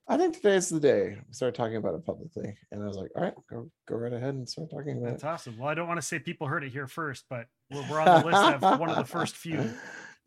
[0.07, 3.09] i think today's the day we started talking about it publicly and i was like
[3.15, 5.57] all right go go right ahead and start talking about That's it awesome.
[5.57, 8.21] Well, I don't want to say people heard it here first, but we're, we're on
[8.21, 9.69] the list of one of the first few.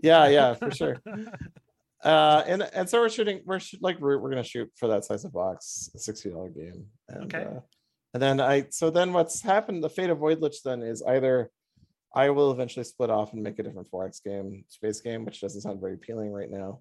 [0.02, 0.96] yeah yeah for sure
[2.04, 5.04] uh and and so we're shooting we're sh- like we're, we're gonna shoot for that
[5.04, 7.44] size of box a 60 dollar game and Okay.
[7.44, 7.60] uh,
[8.14, 11.50] and then i so then what's happened the fate of voidlich then is either
[12.14, 15.60] i will eventually split off and make a different 4x game space game which doesn't
[15.60, 16.80] sound very appealing right now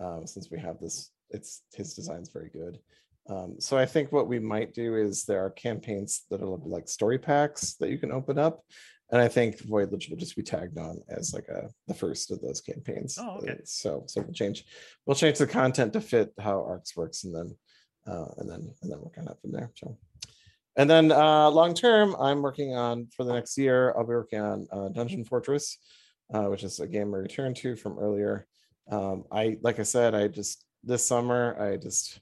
[0.00, 2.78] um, since we have this it's his design's very good
[3.30, 6.88] um, so i think what we might do is there are campaigns that are like
[6.88, 8.62] story packs that you can open up
[9.10, 12.40] and I think Voidlich will just be tagged on as like a the first of
[12.40, 13.18] those campaigns.
[13.20, 13.52] Oh, okay.
[13.52, 14.64] Uh, So so we'll change
[15.06, 17.56] we'll change the content to fit how Arcs works, and then
[18.06, 19.70] uh, and then and then work on it from there.
[19.76, 19.96] So,
[20.78, 23.92] and then uh, long term, I'm working on for the next year.
[23.96, 25.76] I'll be working on uh, Dungeon Fortress,
[26.32, 28.46] uh, which is a game I returned to from earlier.
[28.90, 32.20] Um, I like I said, I just this summer I just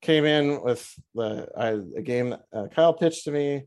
[0.00, 3.66] came in with the I, a game uh, Kyle pitched to me,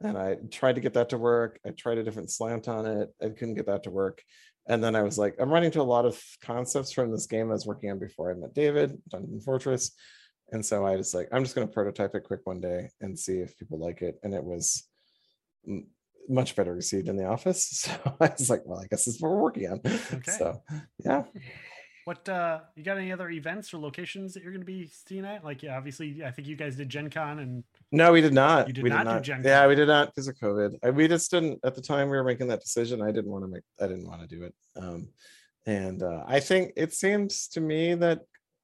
[0.00, 1.60] and I tried to get that to work.
[1.64, 3.14] I tried a different slant on it.
[3.22, 4.22] I couldn't get that to work.
[4.66, 7.48] And then I was like, I'm running into a lot of concepts from this game
[7.48, 9.92] I was working on before I met David, Dungeon Fortress.
[10.52, 13.18] And so I was like, I'm just going to prototype it quick one day and
[13.18, 14.18] see if people like it.
[14.22, 14.84] And it was
[15.66, 15.88] m-
[16.28, 17.86] much better received in the office.
[17.88, 19.80] So I was like, well, I guess this is what we're working on.
[19.84, 20.30] Okay.
[20.32, 20.62] So
[21.04, 21.24] yeah.
[22.04, 25.26] What uh you got any other events or locations that you're going to be seeing
[25.26, 25.44] at?
[25.44, 28.66] Like, yeah, obviously, I think you guys did Gen Con and No, we did not.
[28.66, 29.22] You did we not did do not.
[29.22, 30.78] Gen yeah, we did not because of COVID.
[30.82, 33.02] I, we just didn't at the time we were making that decision.
[33.02, 33.62] I didn't want to make.
[33.78, 34.54] I didn't want to do it.
[34.76, 35.08] Um,
[35.66, 38.20] and uh, I think it seems to me that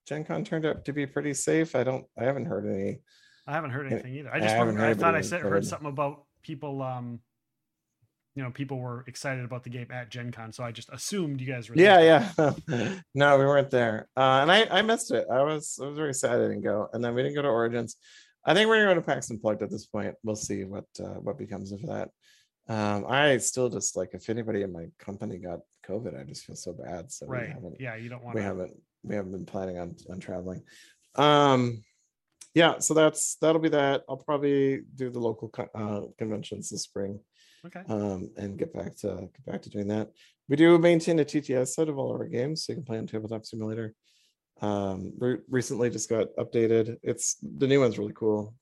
[0.07, 1.75] Gen Con turned out to be pretty safe.
[1.75, 2.05] I don't.
[2.19, 3.01] I haven't heard any.
[3.47, 4.31] I haven't heard anything either.
[4.31, 5.55] I I just remember, I thought I said covered.
[5.57, 7.21] heard something about people um
[8.37, 11.41] you know, people were excited about the game at Gen Con, so I just assumed
[11.41, 11.99] you guys were Yeah,
[12.37, 12.55] there.
[12.69, 12.91] yeah.
[13.15, 15.27] no, we weren't there, uh, and I I missed it.
[15.31, 17.49] I was I was very sad I didn't go, and then we didn't go to
[17.49, 17.97] Origins.
[18.45, 20.17] I think we're gonna go to PAX Unplugged at this point.
[20.25, 22.11] We'll see what uh, what becomes of that.
[22.67, 26.57] Um, I still just like if anybody in my company got COVID, I just feel
[26.57, 27.13] so bad.
[27.13, 27.51] So we Right.
[27.51, 28.73] haven't Yeah, you don't want we haven't
[29.05, 30.63] we haven't been planning on on traveling.
[31.15, 31.83] Um,
[32.55, 34.03] yeah, so that's that'll be that.
[34.09, 37.21] I'll probably do the local uh, conventions this spring
[37.67, 37.83] Okay.
[37.89, 40.11] um, and get back to get back to doing that.
[40.49, 42.99] We do maintain a TTS set of all of our games, so you can play
[42.99, 43.95] on Tabletop Simulator.
[44.61, 46.97] Um, re- recently just got updated.
[47.03, 48.55] It's the new one's really cool.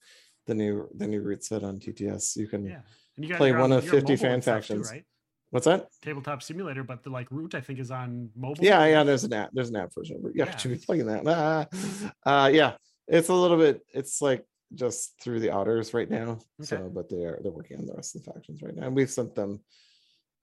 [0.46, 2.36] The new the new root set on TTS.
[2.36, 2.80] You can Yeah.
[3.16, 4.90] You play one of 50 fan stuff too, factions.
[4.90, 5.04] right?
[5.52, 5.86] What's that?
[6.02, 8.64] Tabletop simulator, but the like root I think is on mobile.
[8.64, 9.04] Yeah, yeah.
[9.04, 9.50] There's an app.
[9.52, 10.20] There's an app version.
[10.34, 10.56] Yeah, Yeah.
[10.56, 11.22] should be plugging that.
[11.26, 11.66] Ah.
[12.44, 12.72] Uh, yeah,
[13.06, 13.82] it's a little bit.
[13.94, 14.44] It's like
[14.74, 16.38] just through the otters right now.
[16.62, 19.10] So, but they're they're working on the rest of the factions right now, and we've
[19.10, 19.60] sent them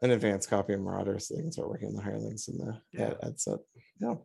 [0.01, 2.79] an advanced copy of Marauders so they can start working on the hirelings and the
[2.93, 3.07] Yeah.
[3.07, 3.59] ad, ad set.
[3.99, 4.15] Yeah.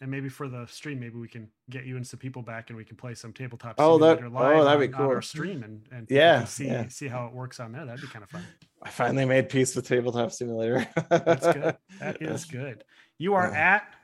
[0.00, 2.76] And maybe for the stream, maybe we can get you and some people back and
[2.76, 5.22] we can play some tabletop Oh, that- simulator oh, live that'd be on, on our
[5.22, 6.86] stream and, and Yeah, see yeah.
[6.88, 7.84] see how it works on there.
[7.84, 8.44] That'd be kind of fun.
[8.80, 10.86] I finally made peace with Tabletop Simulator.
[11.10, 11.76] That's good.
[12.00, 12.84] That is good.
[13.18, 13.74] You are Yeah.
[13.74, 13.94] at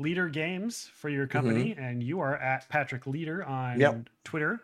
[0.00, 3.80] Leder Games for your company, and you are at Patrick Leder on Mm-hmm.
[3.82, 4.08] Yep.
[4.24, 4.60] Twitter.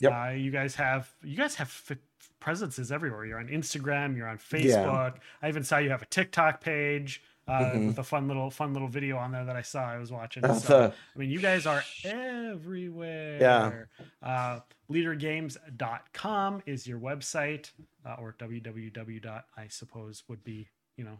[0.00, 0.12] Yep.
[0.12, 1.96] Uh, you guys have you guys have f-
[2.40, 3.24] presences everywhere.
[3.24, 4.16] You're on Instagram.
[4.16, 4.58] You're on Yeah.
[4.58, 5.14] Facebook.
[5.42, 7.86] I even saw you have a TikTok page uh, Mhm.
[7.88, 9.84] with a fun little fun little video on there that I saw.
[9.90, 10.42] I was watching.
[10.42, 13.38] That's So, I mean, you guys are everywhere.
[13.40, 13.84] Yeah.
[14.22, 17.70] Uh, ledergames.com is your website,
[18.06, 19.42] uh, or www.
[19.56, 21.18] I suppose would be, you know,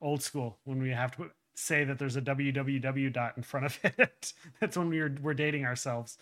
[0.00, 3.78] old school when we have to say that there's a www dot in front of
[3.98, 4.32] it.
[4.60, 6.16] That's when we were, we're dating ourselves.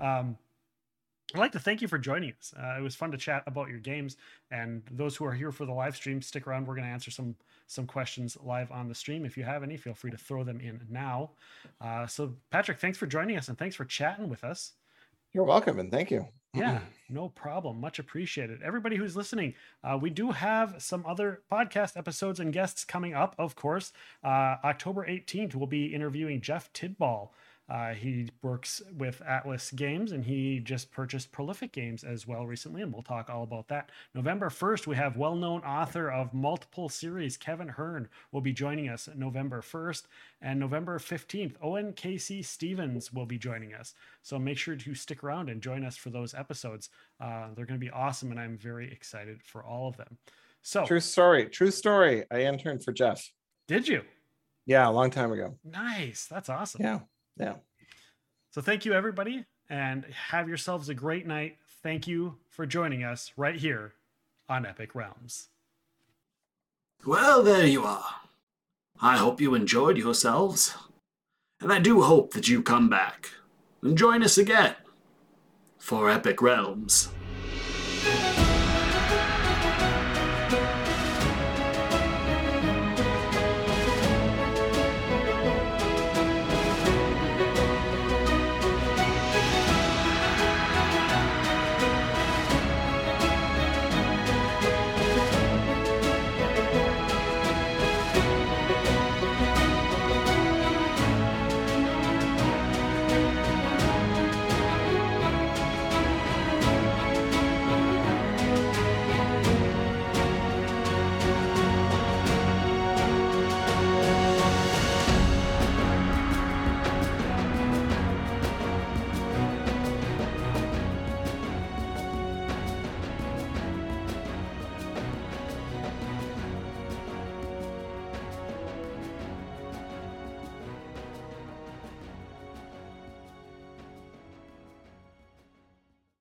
[0.00, 0.36] Um,
[1.32, 2.52] I'd like to thank you for joining us.
[2.56, 4.16] Uh, it was fun to chat about your games,
[4.50, 6.66] and those who are here for the live stream, stick around.
[6.66, 7.34] We're going to answer some
[7.66, 9.24] some questions live on the stream.
[9.24, 11.30] If you have any, feel free to throw them in now.
[11.80, 14.72] Uh, so, Patrick, thanks for joining us, and thanks for chatting with us.
[15.32, 16.28] you're welcome and thank you.
[16.52, 17.80] Yeah, no problem.
[17.80, 18.62] Much appreciated.
[18.62, 23.34] Everybody who's listening, uh, we do have some other podcast episodes and guests coming up,
[23.38, 23.92] of course.
[24.22, 27.30] Uh, October 18th, we'll be interviewing Jeff Tidball.
[27.68, 32.82] Uh, he works with Atlas Games and he just purchased Prolific Games as well recently,
[32.82, 33.90] and we'll talk all about that.
[34.14, 38.88] November 1st, we have well known author of multiple series, Kevin Hearne, will be joining
[38.90, 40.02] us November 1st.
[40.42, 42.42] And November 15th, Owen K.C.
[42.42, 43.94] Stevens will be joining us.
[44.22, 46.90] So make sure to stick around and join us for those episodes.
[47.18, 50.18] Uh, they're going to be awesome, and I'm very excited for all of them.
[50.60, 51.46] So, True story.
[51.46, 52.24] True story.
[52.30, 53.30] I interned for Jeff.
[53.68, 54.02] did you?
[54.66, 55.56] Yeah, a long time ago.
[55.64, 56.26] Nice.
[56.26, 56.82] That's awesome.
[56.82, 57.00] Yeah.
[57.38, 57.54] Yeah.
[58.50, 61.56] So, thank you, everybody, and have yourselves a great night.
[61.82, 63.94] Thank you for joining us right here
[64.48, 65.48] on Epic Realms.
[67.06, 68.04] Well, there you are.
[69.00, 70.74] I hope you enjoyed yourselves.
[71.60, 73.30] And I do hope that you come back
[73.82, 74.74] and join us again
[75.78, 77.08] for Epic Realms.